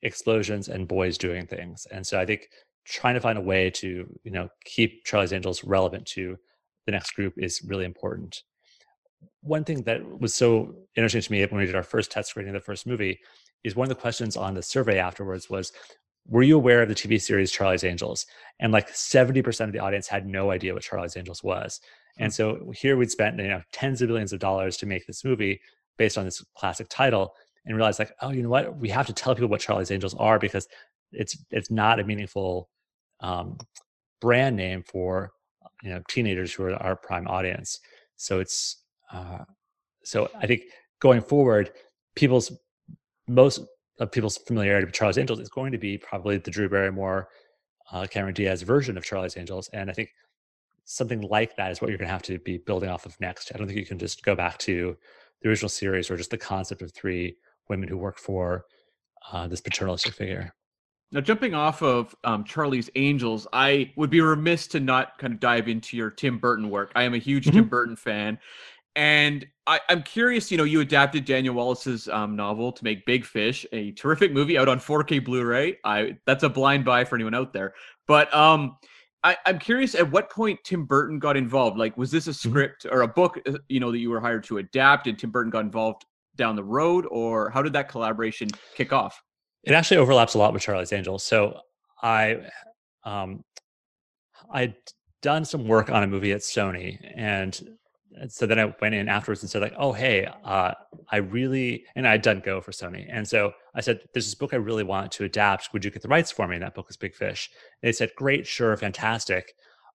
[0.03, 1.87] explosions and boys doing things.
[1.91, 2.49] And so I think
[2.85, 6.37] trying to find a way to you know keep Charlie's Angels relevant to
[6.87, 8.43] the next group is really important.
[9.43, 12.55] One thing that was so interesting to me when we did our first test screening
[12.55, 13.19] of the first movie
[13.65, 15.73] is one of the questions on the survey afterwards was
[16.29, 18.27] were you aware of the TV series Charlie's Angels?
[18.61, 21.81] And like 70% of the audience had no idea what Charlie's Angels was.
[22.19, 22.35] And hmm.
[22.35, 25.61] so here we'd spent you know tens of billions of dollars to make this movie
[25.97, 27.35] based on this classic title
[27.67, 28.77] and realized like, oh, you know what?
[28.79, 30.67] We have to tell people what Charlie's Angels are because
[31.13, 32.69] it's it's not a meaningful
[33.21, 33.59] um,
[34.21, 35.31] brand name for
[35.83, 37.81] you know teenagers who are our prime audience.
[38.17, 39.45] So it's uh,
[40.05, 40.63] so I think
[41.01, 41.71] going forward,
[42.17, 42.53] people's
[43.29, 43.61] most
[43.99, 47.29] of people's familiarity with Charlie's Angels is going to be probably the Drew Barrymore,
[47.91, 50.11] uh, Cameron Diaz version of Charlie's Angels, and I think
[50.85, 53.53] something like that is what you're going to have to be building off of next.
[53.55, 54.97] I don't think you can just go back to
[55.43, 57.37] the original series or just the concept of three
[57.69, 58.65] women who work for
[59.33, 60.55] uh, this paternalistic figure.
[61.11, 65.41] Now, jumping off of um, Charlie's Angels, I would be remiss to not kind of
[65.41, 66.93] dive into your Tim Burton work.
[66.95, 67.57] I am a huge mm-hmm.
[67.57, 68.39] Tim Burton fan,
[68.95, 73.27] and I, am curious, you know, you adapted Daniel Wallace's um, novel to make Big
[73.27, 75.77] Fish, a terrific movie out on 4K Blu-ray.
[75.85, 77.75] I that's a blind buy for anyone out there.
[78.07, 78.79] But um,
[79.23, 81.77] I, am curious at what point Tim Burton got involved.
[81.77, 82.49] Like, was this a mm-hmm.
[82.49, 85.31] script or a book, uh, you know, that you were hired to adapt, and Tim
[85.31, 89.23] Burton got involved down the road, or how did that collaboration kick off?
[89.65, 91.25] It actually overlaps a lot with Charlie's Angels.
[91.25, 91.61] So
[92.03, 92.41] I,
[93.05, 93.45] um,
[94.51, 94.77] I'd
[95.21, 97.61] done some work on a movie at Sony, and
[98.29, 100.75] so then I went in afterwards and said like, oh hey, uh,
[101.11, 104.53] I really and I'd done Go for Sony, and so I said, there's this book
[104.53, 105.73] I really want to adapt.
[105.73, 106.57] Would you get the rights for me?
[106.57, 107.51] And that book is Big Fish.
[107.83, 109.55] And they said, great, sure, fantastic.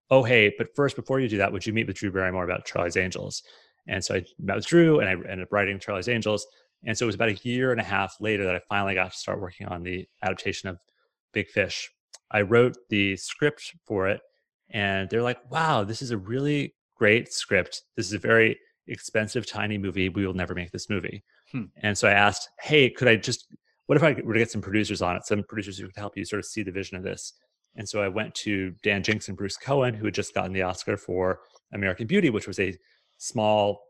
[0.10, 2.66] Oh hey, but first before you do that, would you meet with Drew Barrymore about
[2.66, 3.44] Charlie's Angels?
[3.88, 6.48] And so I met with Drew, and I ended up writing Charlie's Angels.
[6.86, 9.12] And so it was about a year and a half later that I finally got
[9.12, 10.78] to start working on the adaptation of
[11.34, 11.90] Big Fish.
[12.32, 14.22] I wrote the script for it,
[14.70, 17.82] and they're like, wow, this is a really great script.
[17.98, 20.08] This is a very expensive, tiny movie.
[20.08, 21.22] We will never make this movie.
[21.52, 21.64] Hmm.
[21.82, 23.54] And so I asked, hey, could I just,
[23.88, 26.16] what if I were to get some producers on it, some producers who could help
[26.16, 27.34] you sort of see the vision of this?
[27.76, 30.62] And so I went to Dan Jinks and Bruce Cohen, who had just gotten the
[30.62, 31.42] Oscar for
[31.74, 32.74] American Beauty, which was a
[33.18, 33.82] small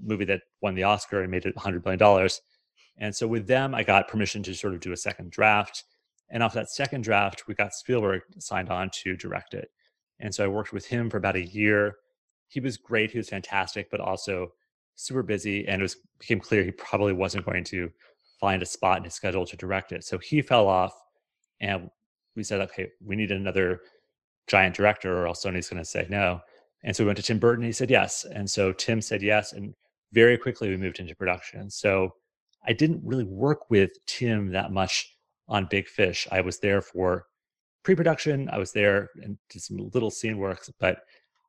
[0.00, 2.30] movie that won the Oscar and made it $100 million.
[2.96, 5.84] And so with them, I got permission to sort of do a second draft.
[6.30, 9.68] And off that second draft, we got Spielberg signed on to direct it.
[10.20, 11.96] And so I worked with him for about a year.
[12.52, 13.10] He was great.
[13.10, 14.52] He was fantastic, but also
[14.94, 15.66] super busy.
[15.66, 17.90] And it was became clear he probably wasn't going to
[18.38, 20.04] find a spot in his schedule to direct it.
[20.04, 20.92] So he fell off.
[21.60, 21.88] And
[22.36, 23.80] we said, okay, we need another
[24.48, 26.40] giant director or else Sony's going to say no.
[26.84, 27.64] And so we went to Tim Burton.
[27.64, 28.26] he said yes.
[28.34, 29.52] And so Tim said yes.
[29.52, 29.74] And
[30.12, 31.70] very quickly we moved into production.
[31.70, 32.10] So
[32.66, 35.16] I didn't really work with Tim that much
[35.48, 36.28] on Big Fish.
[36.30, 37.26] I was there for
[37.82, 38.48] pre-production.
[38.50, 40.98] I was there and did some little scene works, but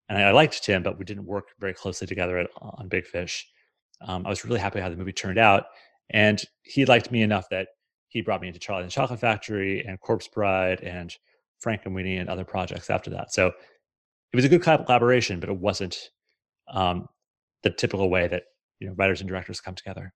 [0.10, 3.48] and I liked Tim, but we didn't work very closely together at, on Big Fish.
[4.02, 5.66] Um, I was really happy how the movie turned out,
[6.10, 7.70] and he liked me enough that
[8.10, 11.16] he brought me into Charlie and the Chocolate Factory and Corpse Bride and
[11.64, 13.34] Frankenweenie and Weenie and other projects after that.
[13.34, 15.98] So it was a good collaboration, but it wasn't
[16.68, 17.08] um,
[17.64, 18.44] the typical way that
[18.80, 20.14] you know writers and directors come together.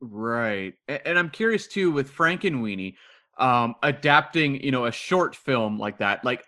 [0.00, 2.94] Right, and I'm curious too with frank Frankenweenie,
[3.38, 6.46] um, adapting you know a short film like that, like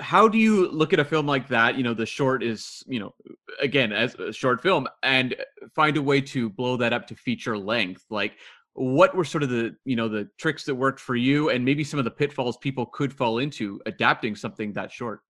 [0.00, 1.76] how do you look at a film like that?
[1.76, 3.14] You know the short is you know
[3.60, 5.34] again as a short film and
[5.74, 8.04] find a way to blow that up to feature length.
[8.10, 8.36] Like
[8.74, 11.84] what were sort of the you know the tricks that worked for you and maybe
[11.84, 15.20] some of the pitfalls people could fall into adapting something that short?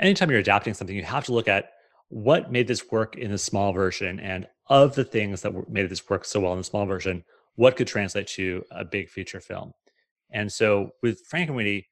[0.00, 1.70] Anytime you're adapting something you have to look at
[2.08, 6.08] what made this work in the small version and of the things that made this
[6.08, 7.24] work so well in the small version
[7.56, 9.72] what could translate to a big feature film.
[10.30, 11.86] And so with frankenweenie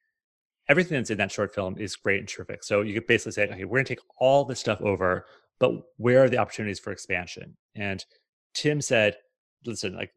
[0.69, 3.47] everything that's in that short film is great and terrific so you could basically say
[3.47, 5.25] okay we're going to take all this stuff over
[5.59, 8.05] but where are the opportunities for expansion and
[8.53, 9.15] tim said
[9.65, 10.11] listen like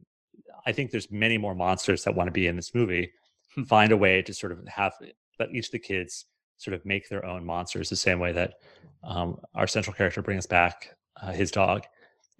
[0.67, 3.13] I think there's many more monsters that want to be in this movie.
[3.55, 3.65] Hmm.
[3.65, 4.95] Find a way to sort of have
[5.39, 8.55] let each of the kids sort of make their own monsters the same way that
[9.03, 11.85] um, our central character brings back uh, his dog.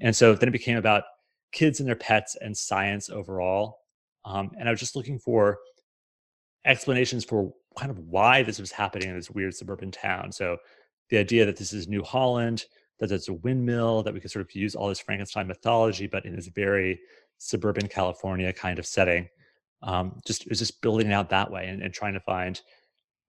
[0.01, 1.05] And so then it became about
[1.53, 3.79] kids and their pets and science overall.
[4.25, 5.59] Um, and I was just looking for
[6.67, 10.33] explanations for kind of why this was happening in this weird suburban town.
[10.33, 10.57] So
[11.09, 12.65] the idea that this is New Holland,
[12.99, 16.25] that it's a windmill, that we could sort of use all this Frankenstein mythology, but
[16.25, 17.01] in this very
[17.39, 19.29] suburban California kind of setting.
[19.83, 22.61] Um, just it was just building it out that way and, and trying to find,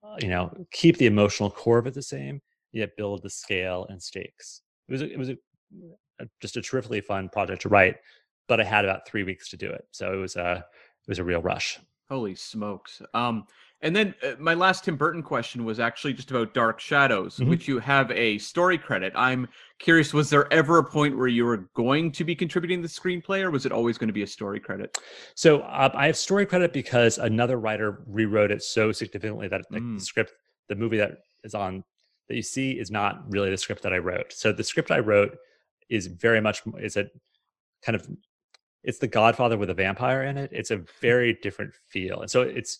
[0.03, 2.41] uh, you know, keep the emotional core of it the same,
[2.73, 4.61] yet build the scale and stakes.
[4.89, 5.37] It was a, it was a,
[6.19, 7.95] a, just a terrifically fun project to write,
[8.49, 11.19] but I had about three weeks to do it, so it was a it was
[11.19, 11.79] a real rush.
[12.09, 13.01] Holy smokes!
[13.13, 13.45] Um,
[13.81, 17.49] and then uh, my last Tim Burton question was actually just about Dark Shadows, mm-hmm.
[17.49, 19.11] which you have a story credit.
[19.15, 19.47] I'm
[19.79, 23.41] curious, was there ever a point where you were going to be contributing the screenplay,
[23.41, 24.97] or was it always going to be a story credit?
[25.35, 29.97] So uh, I have story credit because another writer rewrote it so significantly that mm.
[29.97, 30.33] the script,
[30.69, 31.83] the movie that is on
[32.29, 34.31] that you see, is not really the script that I wrote.
[34.31, 35.37] So the script I wrote
[35.89, 37.07] is very much is a
[37.83, 38.07] kind of
[38.83, 40.49] it's the Godfather with a vampire in it.
[40.53, 42.79] It's a very different feel, and so it's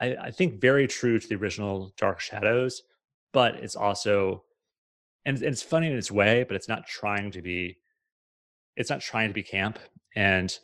[0.00, 2.82] I, I think very true to the original Dark Shadows,
[3.32, 4.44] but it's also
[5.26, 7.76] and it's funny in its way, but it's not trying to be
[8.76, 9.78] it's not trying to be camp.
[10.16, 10.56] And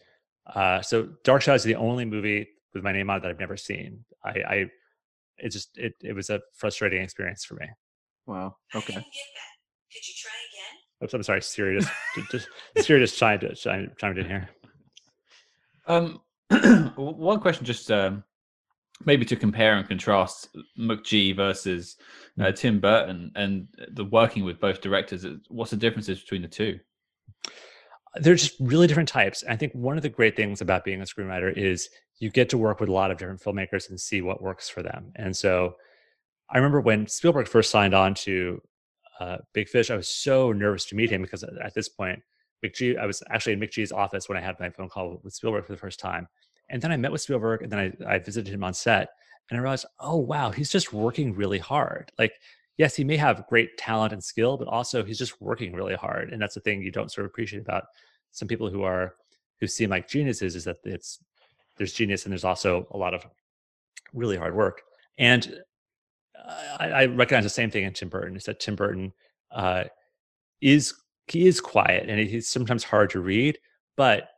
[0.55, 3.41] uh, so Dark Shadows is the only movie with my name on it that I've
[3.41, 4.05] never seen.
[4.25, 4.67] I, I
[5.39, 7.67] it just it it was a frustrating experience for me.
[8.27, 8.57] Wow.
[8.75, 8.95] Okay.
[8.95, 11.05] Could you try again?
[11.05, 11.93] Oops, I'm sorry, Siri just,
[12.31, 12.49] just
[12.85, 14.49] Siri just chimed, chimed, chimed in here.
[15.87, 16.21] Um,
[16.97, 18.25] one question just um,
[19.05, 21.97] maybe to compare and contrast McG versus
[22.41, 22.57] uh, mm.
[22.57, 26.79] Tim Burton and the working with both directors, what's the differences between the two?
[28.15, 29.45] They're just really different types.
[29.47, 32.59] I think one of the great things about being a screenwriter is you get to
[32.59, 35.13] work with a lot of different filmmakers and see what works for them.
[35.17, 35.77] And so
[36.49, 38.63] I remember when Spielberg first signed on to
[39.21, 42.21] uh, Big Fish, I was so nervous to meet him because at this point,
[42.65, 45.67] McG, I was actually in McG's office when I had my phone call with Spielberg
[45.67, 46.27] for the first time.
[46.69, 49.11] And then I met with Spielberg and then I, I visited him on set
[49.49, 52.11] and I realized, oh, wow, he's just working really hard.
[52.19, 52.33] Like,
[52.77, 56.33] yes, he may have great talent and skill, but also he's just working really hard.
[56.33, 57.85] And that's the thing you don't sort of appreciate about
[58.33, 59.15] some people who are,
[59.61, 61.21] who seem like geniuses is that it's,
[61.77, 63.27] there's genius and there's also a lot of
[64.13, 64.83] really hard work.
[65.19, 65.61] And
[66.79, 69.13] I, I recognize the same thing in Tim Burton is that Tim Burton
[69.53, 69.85] uh,
[70.61, 70.95] is,
[71.29, 73.59] he is quiet and he's sometimes hard to read,
[73.97, 74.29] but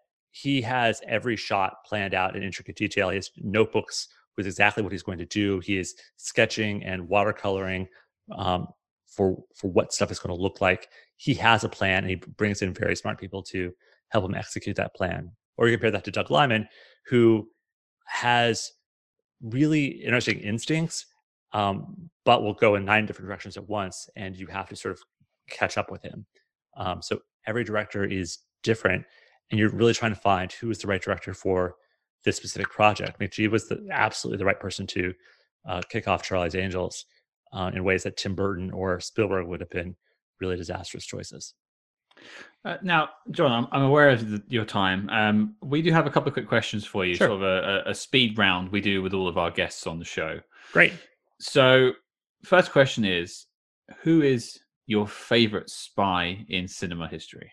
[0.42, 3.08] he has every shot planned out in intricate detail.
[3.08, 5.58] He has notebooks with exactly what he's going to do.
[5.60, 7.88] He is sketching and watercoloring
[8.36, 8.68] um,
[9.06, 10.88] for for what stuff is going to look like.
[11.16, 13.72] He has a plan, and he brings in very smart people to
[14.10, 15.32] help him execute that plan.
[15.56, 16.68] Or you compare that to Doug Liman,
[17.06, 17.48] who
[18.06, 18.70] has
[19.42, 21.06] really interesting instincts,
[21.52, 24.92] um, but will go in nine different directions at once, and you have to sort
[24.92, 25.00] of
[25.50, 26.26] catch up with him.
[26.76, 29.04] Um, so every director is different,
[29.50, 31.76] and you're really trying to find who is the right director for
[32.24, 33.18] this specific project.
[33.20, 35.14] McG was the, absolutely the right person to
[35.66, 37.06] uh, kick off Charlie's Angels
[37.52, 39.96] uh, in ways that Tim Burton or Spielberg would have been
[40.40, 41.54] really disastrous choices.
[42.64, 45.08] Uh, now, John, I'm, I'm aware of the, your time.
[45.10, 47.28] Um, we do have a couple of quick questions for you, Sure.
[47.28, 49.98] sort of a, a, a speed round we do with all of our guests on
[49.98, 50.40] the show.
[50.72, 50.92] Great.
[51.40, 51.92] So,
[52.44, 53.46] first question is
[54.02, 57.52] Who is your favorite spy in cinema history?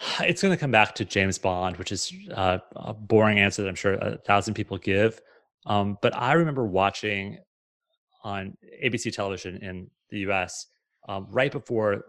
[0.20, 3.68] It's going to come back to James Bond, which is uh, a boring answer that
[3.68, 5.20] I'm sure a thousand people give.
[5.66, 7.38] Um, but I remember watching
[8.22, 10.66] on ABC television in the US
[11.08, 12.04] um, right before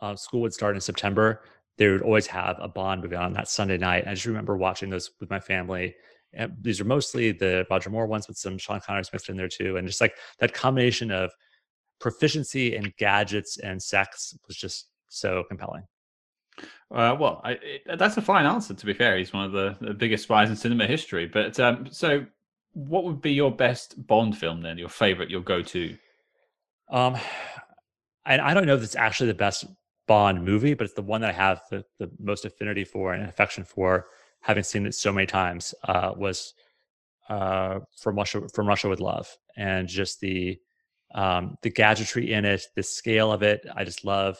[0.00, 1.42] uh, school would start in September.
[1.78, 4.02] They would always have a Bond movie on that Sunday night.
[4.02, 5.94] And I just remember watching those with my family.
[6.32, 9.48] And these are mostly the Roger Moore ones with some Sean Connery's mixed in there
[9.48, 9.76] too.
[9.76, 11.32] And just like that combination of
[11.98, 15.82] proficiency in gadgets and sex was just so compelling.
[16.92, 18.74] Uh, well, I, it, that's a fine answer.
[18.74, 21.26] To be fair, he's one of the, the biggest spies in cinema history.
[21.26, 22.26] But um, so,
[22.72, 24.78] what would be your best Bond film then?
[24.78, 25.96] Your favorite, your go-to?
[26.90, 27.16] Um,
[28.26, 29.66] and I don't know if it's actually the best
[30.06, 33.28] Bond movie, but it's the one that I have the, the most affinity for and
[33.28, 34.08] affection for,
[34.40, 35.72] having seen it so many times.
[35.84, 36.54] Uh, was
[37.28, 40.58] uh, from Russia from Russia with Love, and just the
[41.14, 43.64] um, the gadgetry in it, the scale of it.
[43.74, 44.38] I just love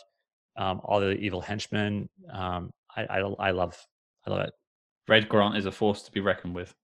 [0.57, 2.09] um, all the evil henchmen.
[2.33, 3.77] Um, I, I I love
[4.27, 4.53] I love it.
[5.09, 6.75] Red Grant is a force to be reckoned with.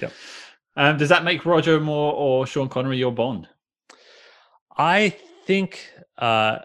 [0.00, 0.12] Yep.
[0.76, 3.48] Um, does that make Roger Moore or Sean Connery your Bond?
[4.76, 6.58] I think uh,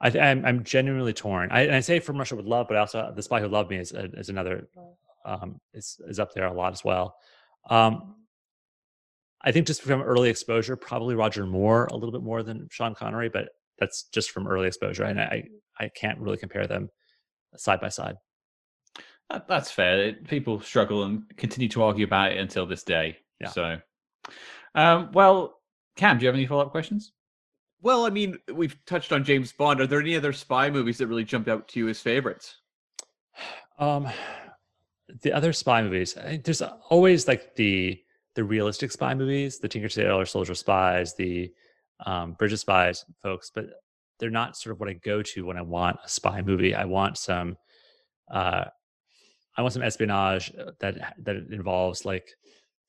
[0.00, 1.50] I, th- I'm, I'm genuinely torn.
[1.50, 3.78] I, and I say from Russia with love, but also the spy who loved me
[3.78, 4.68] is, is another
[5.24, 7.16] um, is is up there a lot as well.
[7.68, 8.14] Um,
[9.42, 12.94] I think just from early exposure, probably Roger Moore a little bit more than Sean
[12.94, 13.48] Connery, but
[13.78, 15.44] that's just from early exposure, and I
[15.78, 16.90] I can't really compare them
[17.56, 18.16] side by side.
[19.48, 20.12] That's fair.
[20.28, 23.18] People struggle and continue to argue about it until this day.
[23.40, 23.48] Yeah.
[23.48, 23.78] So,
[24.74, 25.58] um, well,
[25.96, 27.12] Cam, do you have any follow-up questions?
[27.82, 29.80] Well, I mean, we've touched on James Bond.
[29.80, 32.56] Are there any other spy movies that really jumped out to you as favorites?
[33.78, 34.08] Um,
[35.20, 38.00] the other spy movies, I there's always like the
[38.34, 41.52] the realistic spy movies, the Tinker Tailor Soldier Spies, the
[42.04, 43.66] um, Bridge Spies folks, but
[44.18, 46.74] they're not sort of what I go to when I want a spy movie.
[46.74, 47.56] I want some,
[48.30, 48.64] uh,
[49.56, 52.28] I want some espionage uh, that that involves like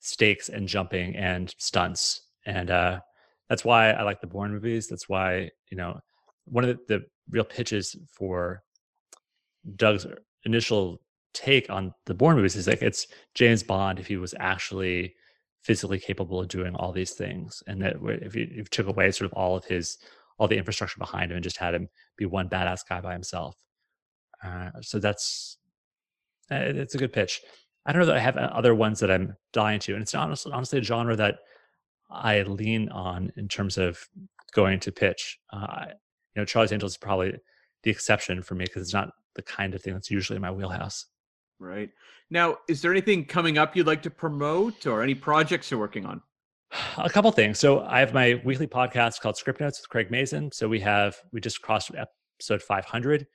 [0.00, 3.00] stakes and jumping and stunts, and uh,
[3.48, 4.88] that's why I like the Bourne movies.
[4.88, 6.00] That's why you know
[6.44, 8.62] one of the, the real pitches for
[9.76, 10.06] Doug's
[10.44, 11.00] initial
[11.34, 15.14] take on the Bourne movies is like it's James Bond if he was actually
[15.62, 19.10] physically capable of doing all these things, and that if you, if you took away
[19.10, 19.98] sort of all of his
[20.38, 23.56] all the infrastructure behind him and just had him be one badass guy by himself.
[24.44, 25.58] Uh, so that's
[26.50, 27.40] it's a good pitch.
[27.84, 30.14] I don't know that I have uh, other ones that I'm dying to, and it's
[30.14, 31.36] honestly honestly a genre that
[32.10, 33.98] I lean on in terms of
[34.52, 35.38] going to pitch.
[35.52, 37.34] Uh, you know, Charlie's Angels is probably
[37.82, 40.50] the exception for me because it's not the kind of thing that's usually in my
[40.50, 41.06] wheelhouse.
[41.58, 41.90] Right.
[42.30, 46.06] Now, is there anything coming up you'd like to promote or any projects you're working
[46.06, 46.22] on?
[46.98, 47.58] A couple things.
[47.58, 50.52] So I have my weekly podcast called Script Notes with Craig Mazin.
[50.52, 53.26] So we have we just crossed episode 500.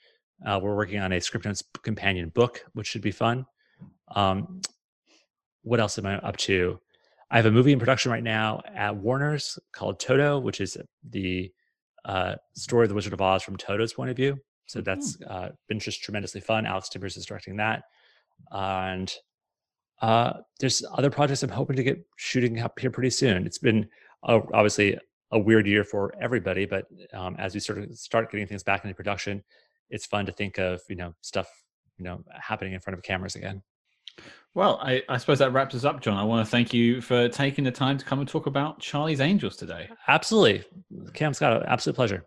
[0.45, 3.45] Uh, we're working on a Script Notes companion book, which should be fun.
[4.15, 4.61] Um,
[5.63, 6.79] what else am I up to?
[7.31, 10.77] I have a movie in production right now at Warner's called Toto, which is
[11.09, 11.51] the
[12.05, 14.37] uh, story of the Wizard of Oz from Toto's point of view.
[14.67, 16.65] So that's uh, been just tremendously fun.
[16.65, 17.83] Alex Timbers is directing that,
[18.51, 19.13] and
[20.01, 23.45] uh, there's other projects I'm hoping to get shooting up here pretty soon.
[23.45, 23.87] It's been
[24.23, 24.97] uh, obviously
[25.31, 28.83] a weird year for everybody, but um, as we sort of start getting things back
[28.83, 29.43] into production,
[29.89, 31.49] it's fun to think of you know stuff
[31.97, 33.61] you know happening in front of cameras again.
[34.55, 36.17] Well, I, I suppose that wraps us up, John.
[36.17, 39.21] I want to thank you for taking the time to come and talk about Charlie's
[39.21, 39.89] Angels today.
[40.07, 40.63] Absolutely,
[41.13, 42.25] Cam Scott, absolute pleasure.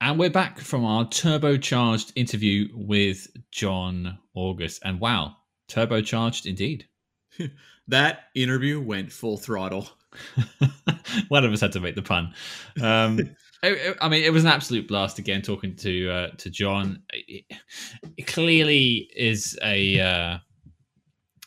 [0.00, 4.82] And we're back from our turbocharged interview with John August.
[4.84, 5.36] And wow,
[5.68, 6.86] turbocharged indeed.
[7.88, 9.88] That interview went full throttle.
[11.28, 12.32] One of us had to make the pun.
[12.80, 17.02] Um, I mean, it was an absolute blast again talking to uh, to John.
[17.12, 17.44] It,
[18.16, 20.38] it clearly is a uh,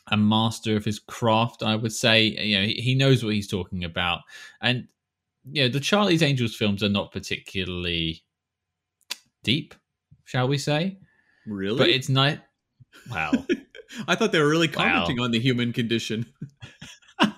[0.08, 1.62] a master of his craft.
[1.62, 4.20] I would say, you know, he, he knows what he's talking about,
[4.60, 4.88] and
[5.50, 8.22] you know, the Charlie's Angels films are not particularly
[9.44, 9.74] deep,
[10.24, 10.98] shall we say?
[11.46, 11.78] Really?
[11.78, 12.38] But it's not.
[13.10, 13.44] Wow.
[14.08, 14.74] I thought they were really Wow.
[14.74, 16.26] commenting on the human condition.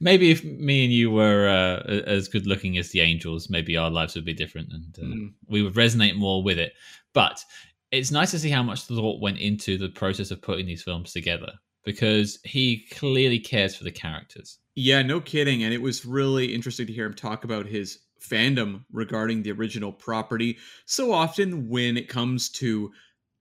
[0.00, 3.90] maybe if me and you were uh, as good looking as the angels, maybe our
[3.90, 5.32] lives would be different and uh, Mm.
[5.48, 6.72] we would resonate more with it.
[7.12, 7.44] But
[7.90, 11.12] it's nice to see how much thought went into the process of putting these films
[11.12, 11.52] together
[11.84, 14.58] because he clearly cares for the characters.
[14.76, 15.64] Yeah, no kidding.
[15.64, 19.92] And it was really interesting to hear him talk about his fandom regarding the original
[19.92, 20.58] property.
[20.86, 22.92] So often, when it comes to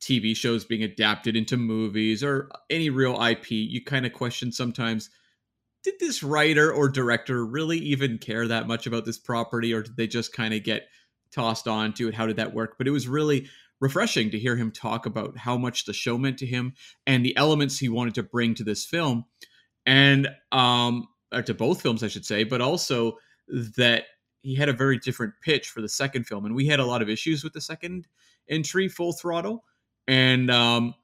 [0.02, 5.10] TV shows being adapted into movies or any real IP, you kind of question sometimes
[5.84, 9.96] did this writer or director really even care that much about this property or did
[9.96, 10.88] they just kind of get
[11.32, 12.14] tossed onto it?
[12.14, 12.78] How did that work?
[12.78, 13.48] But it was really
[13.80, 16.74] refreshing to hear him talk about how much the show meant to him
[17.08, 19.26] and the elements he wanted to bring to this film.
[19.86, 23.18] And um or to both films, I should say, but also
[23.78, 24.06] that
[24.42, 26.46] he had a very different pitch for the second film.
[26.46, 28.08] And we had a lot of issues with the second
[28.50, 29.64] entry, Full Throttle.
[30.10, 30.96] And um,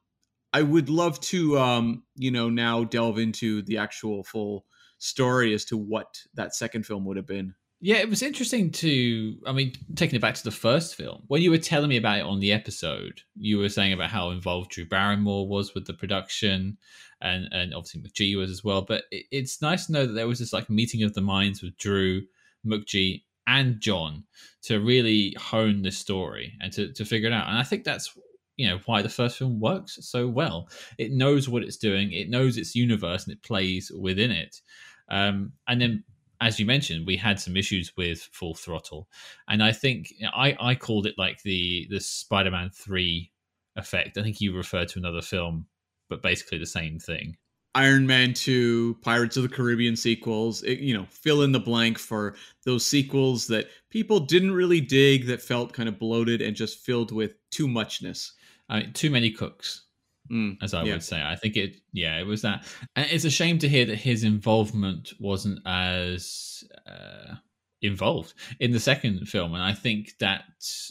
[0.52, 4.66] I would love to, um, you know, now delve into the actual full
[4.98, 7.54] story as to what that second film would have been.
[7.80, 9.36] Yeah, it was interesting to.
[9.46, 12.18] I mean, taking it back to the first film, when you were telling me about
[12.18, 15.92] it on the episode, you were saying about how involved Drew Barrymore was with the
[15.92, 16.78] production,
[17.20, 18.82] and and obviously McG was as well.
[18.82, 21.62] But it, it's nice to know that there was this like meeting of the minds
[21.62, 22.22] with Drew,
[22.66, 24.24] McG, and John
[24.62, 27.46] to really hone this story and to to figure it out.
[27.46, 28.16] And I think that's
[28.56, 30.68] you know why the first film works so well.
[30.98, 32.12] It knows what it's doing.
[32.12, 34.60] It knows its universe and it plays within it.
[35.08, 36.04] Um, and then
[36.40, 39.08] as you mentioned, we had some issues with Full Throttle,
[39.48, 43.32] and I think I I called it like the the Spider Man three
[43.76, 44.18] effect.
[44.18, 45.66] I think you referred to another film,
[46.08, 47.36] but basically the same thing.
[47.76, 51.98] Iron Man 2, Pirates of the Caribbean sequels, it, you know, fill in the blank
[51.98, 52.34] for
[52.64, 57.12] those sequels that people didn't really dig, that felt kind of bloated and just filled
[57.12, 58.32] with too muchness.
[58.68, 59.82] I mean, too many cooks,
[60.30, 60.94] Mm, as I Yeah.
[60.94, 61.22] would say.
[61.22, 62.66] I think it, yeah, it was that.
[62.96, 67.36] And it's a shame to hear that his involvement wasn't as uh,
[67.80, 69.54] involved in the second film.
[69.54, 70.44] And I think that,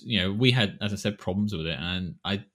[0.04, 1.78] you know, we had, as I said, problems with it.
[1.78, 2.46] And I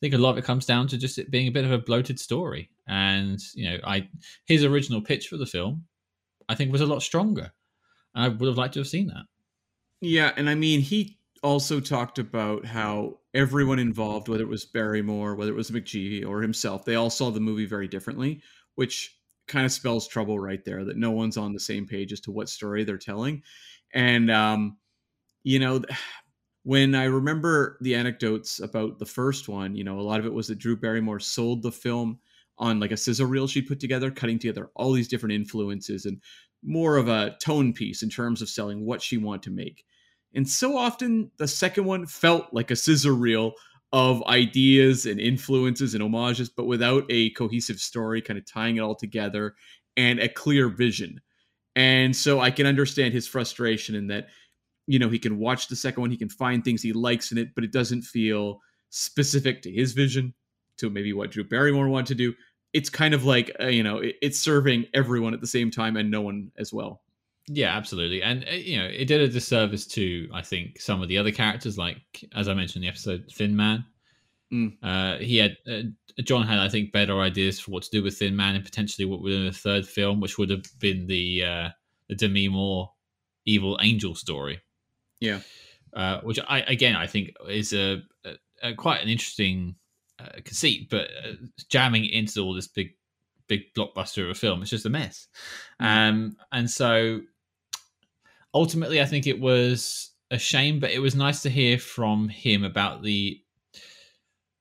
[0.00, 1.78] think a lot of it comes down to just it being a bit of a
[1.78, 2.70] bloated story.
[2.88, 4.08] And, you know, I
[4.46, 5.84] his original pitch for the film,
[6.48, 7.52] I think, was a lot stronger.
[8.14, 9.26] And I would have liked to have seen that.
[10.00, 15.34] Yeah, and I mean, he also talked about how everyone involved, whether it was Barrymore,
[15.34, 18.42] whether it was McG or himself, they all saw the movie very differently,
[18.76, 19.16] which
[19.48, 20.84] kind of spells trouble right there.
[20.84, 23.42] That no one's on the same page as to what story they're telling,
[23.94, 24.78] and um,
[25.42, 25.82] you know.
[26.64, 30.32] When I remember the anecdotes about the first one, you know, a lot of it
[30.32, 32.20] was that Drew Barrymore sold the film
[32.56, 36.20] on like a sizzle reel she put together, cutting together all these different influences and
[36.62, 39.84] more of a tone piece in terms of selling what she wanted to make.
[40.34, 43.52] And so often the second one felt like a scissor reel
[43.92, 48.80] of ideas and influences and homages, but without a cohesive story, kind of tying it
[48.80, 49.54] all together
[49.96, 51.20] and a clear vision.
[51.76, 54.28] And so I can understand his frustration in that,
[54.86, 57.38] you know, he can watch the second one, he can find things he likes in
[57.38, 58.60] it, but it doesn't feel
[58.90, 60.34] specific to his vision,
[60.78, 62.34] to maybe what Drew Barrymore wanted to do.
[62.72, 65.96] It's kind of like, uh, you know, it- it's serving everyone at the same time
[65.96, 67.02] and no one as well.
[67.48, 68.22] Yeah, absolutely.
[68.22, 71.32] And, uh, you know, it did a disservice to, I think, some of the other
[71.32, 71.98] characters, like,
[72.34, 73.84] as I mentioned in the episode, Thin Man.
[74.52, 74.76] Mm.
[74.82, 75.82] Uh, he had, uh,
[76.22, 79.06] John had, I think, better ideas for what to do with Thin Man and potentially
[79.06, 81.68] what would have been a third film, which would have been the, uh,
[82.08, 82.92] the Demi Moore
[83.44, 84.60] evil angel story.
[85.18, 85.40] Yeah.
[85.92, 89.74] Uh, which I, again, I think is a, a, a quite an interesting
[90.20, 91.32] uh, conceit, but uh,
[91.68, 92.94] jamming it into all this big,
[93.48, 95.26] big blockbuster of a film, it's just a mess.
[95.80, 97.22] Um, and so
[98.54, 102.64] ultimately, I think it was a shame, but it was nice to hear from him
[102.64, 103.38] about the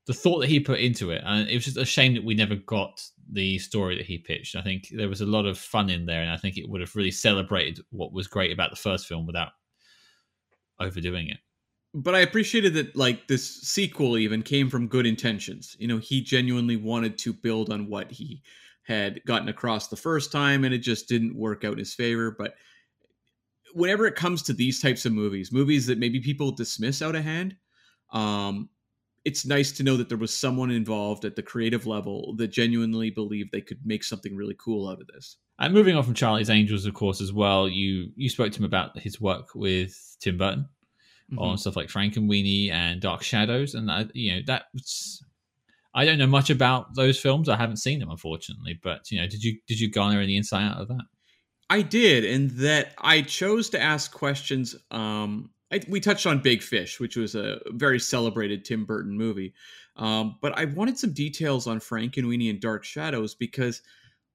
[0.08, 2.34] the thought that he put into it, and it was just a shame that we
[2.34, 4.56] never got the story that he pitched.
[4.56, 6.82] I think there was a lot of fun in there, and I think it would
[6.82, 9.52] have really celebrated what was great about the first film without
[10.80, 11.38] overdoing it.
[11.94, 15.76] but I appreciated that like this sequel even came from good intentions.
[15.80, 18.42] You know, he genuinely wanted to build on what he
[18.84, 22.32] had gotten across the first time and it just didn't work out in his favor,
[22.38, 22.56] but
[23.74, 27.24] whenever it comes to these types of movies, movies that maybe people dismiss out of
[27.24, 27.56] hand,
[28.12, 28.70] um
[29.24, 33.12] it's nice to know that there was someone involved at the creative level that genuinely
[33.12, 35.38] believed they could make something really cool out of this.
[35.60, 37.70] And moving on from Charlie's Angels, of course, as well.
[37.70, 40.68] You you spoke to him about his work with Tim Burton
[41.38, 45.24] on stuff like Frankenweenie and Dark Shadows, and I, you know that was.
[45.94, 47.50] I don't know much about those films.
[47.50, 48.80] I haven't seen them, unfortunately.
[48.82, 51.04] But you know, did you did you garner any insight out of that?
[51.72, 54.76] I did, in that I chose to ask questions.
[54.92, 59.54] Um, I, we touched on Big Fish, which was a very celebrated Tim Burton movie,
[59.96, 63.82] um, but I wanted some details on Frankenweenie and Dark Shadows because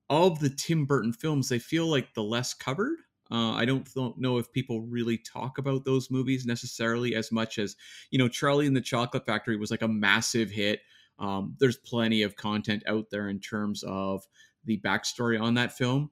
[0.08, 2.96] of the Tim Burton films, they feel like the less covered.
[3.30, 7.58] Uh, I don't th- know if people really talk about those movies necessarily as much
[7.58, 7.76] as,
[8.10, 10.80] you know, Charlie and the Chocolate Factory was like a massive hit.
[11.18, 14.26] Um, there's plenty of content out there in terms of
[14.64, 16.10] the backstory on that film.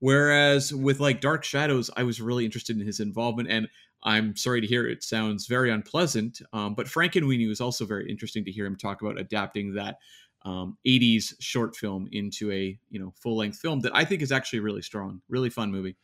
[0.00, 3.68] Whereas with like Dark Shadows, I was really interested in his involvement, and
[4.02, 6.40] I'm sorry to hear it sounds very unpleasant.
[6.52, 9.98] Um, but Frankenweenie was also very interesting to hear him talk about adapting that
[10.44, 14.32] um, 80s short film into a you know full length film that I think is
[14.32, 15.96] actually really strong, really fun movie.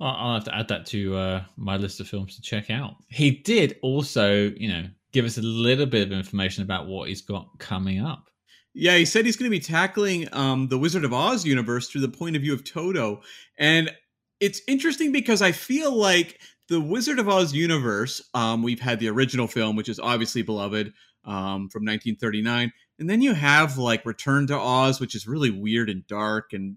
[0.00, 2.96] I'll have to add that to uh, my list of films to check out.
[3.08, 7.22] He did also, you know, give us a little bit of information about what he's
[7.22, 8.28] got coming up.
[8.74, 12.00] Yeah, he said he's going to be tackling um, the Wizard of Oz universe through
[12.00, 13.20] the point of view of Toto.
[13.58, 13.90] And
[14.40, 19.10] it's interesting because I feel like the Wizard of Oz universe, um, we've had the
[19.10, 20.92] original film, which is obviously beloved
[21.24, 22.72] um, from 1939.
[22.98, 26.76] And then you have like Return to Oz, which is really weird and dark and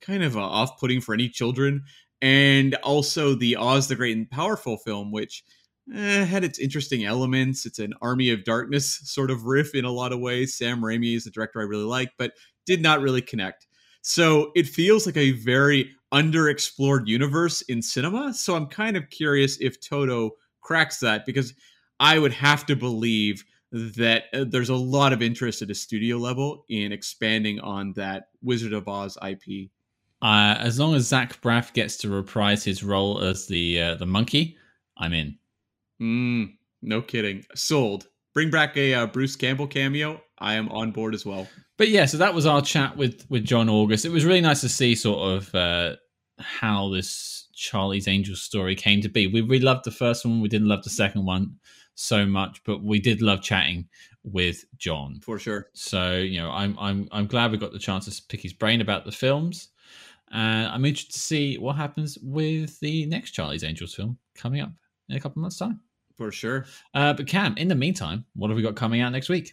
[0.00, 1.84] kind of uh, off putting for any children.
[2.22, 5.44] And also the Oz the Great and Powerful film, which
[5.92, 7.66] eh, had its interesting elements.
[7.66, 10.56] It's an Army of Darkness sort of riff in a lot of ways.
[10.56, 12.32] Sam Raimi is a director I really like, but
[12.66, 13.66] did not really connect.
[14.02, 18.32] So it feels like a very underexplored universe in cinema.
[18.34, 21.54] So I'm kind of curious if Toto cracks that because
[22.00, 26.16] I would have to believe that uh, there's a lot of interest at a studio
[26.16, 29.70] level in expanding on that Wizard of Oz IP.
[30.22, 34.06] Uh, as long as Zach Braff gets to reprise his role as the uh, the
[34.06, 34.56] monkey,
[34.96, 35.36] I'm in.
[36.04, 37.44] Mm, no kidding.
[37.54, 38.08] Sold.
[38.34, 40.20] Bring back a uh, Bruce Campbell cameo.
[40.38, 41.48] I am on board as well.
[41.78, 44.04] But yeah, so that was our chat with with John August.
[44.04, 45.96] It was really nice to see sort of uh,
[46.38, 49.28] how this Charlie's Angels story came to be.
[49.28, 50.40] We we loved the first one.
[50.40, 51.56] We didn't love the second one
[51.94, 53.88] so much, but we did love chatting
[54.24, 55.68] with John for sure.
[55.72, 58.82] So you know, I'm I'm I'm glad we got the chance to pick his brain
[58.82, 59.68] about the films.
[60.32, 64.72] And I'm interested to see what happens with the next Charlie's Angels film coming up
[65.08, 65.80] in a couple of months' time.
[66.16, 66.66] For sure.
[66.94, 69.52] Uh, but Cam, in the meantime, what have we got coming out next week?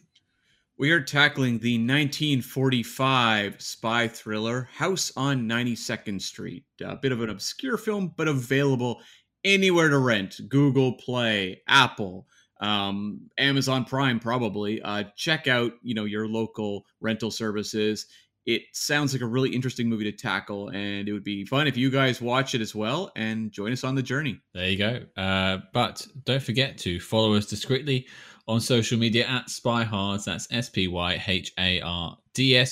[0.78, 6.66] We are tackling the 1945 spy thriller House on 92nd Street.
[6.84, 9.01] A bit of an obscure film, but available
[9.43, 12.28] anywhere to rent Google Play, Apple,
[12.62, 14.82] um, Amazon Prime, probably.
[14.82, 18.07] Uh, check out you know your local rental services
[18.46, 21.78] it sounds like a really interesting movie to tackle and it would be fun if
[21.78, 24.39] you guys watch it as well and join us on the journey.
[24.54, 25.02] There you go.
[25.16, 28.08] Uh, but don't forget to follow us discreetly
[28.48, 30.26] on social media at spyhards.
[30.26, 31.06] That's s-p-y-h-a-r-d-s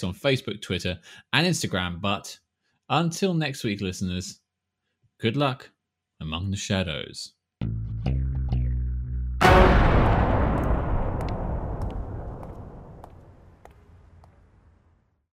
[0.04, 1.00] on facebook twitter
[1.34, 2.02] and instagram.
[2.02, 2.38] But
[2.90, 4.40] until next week listeners
[5.20, 5.70] good luck
[6.22, 7.34] among the shadows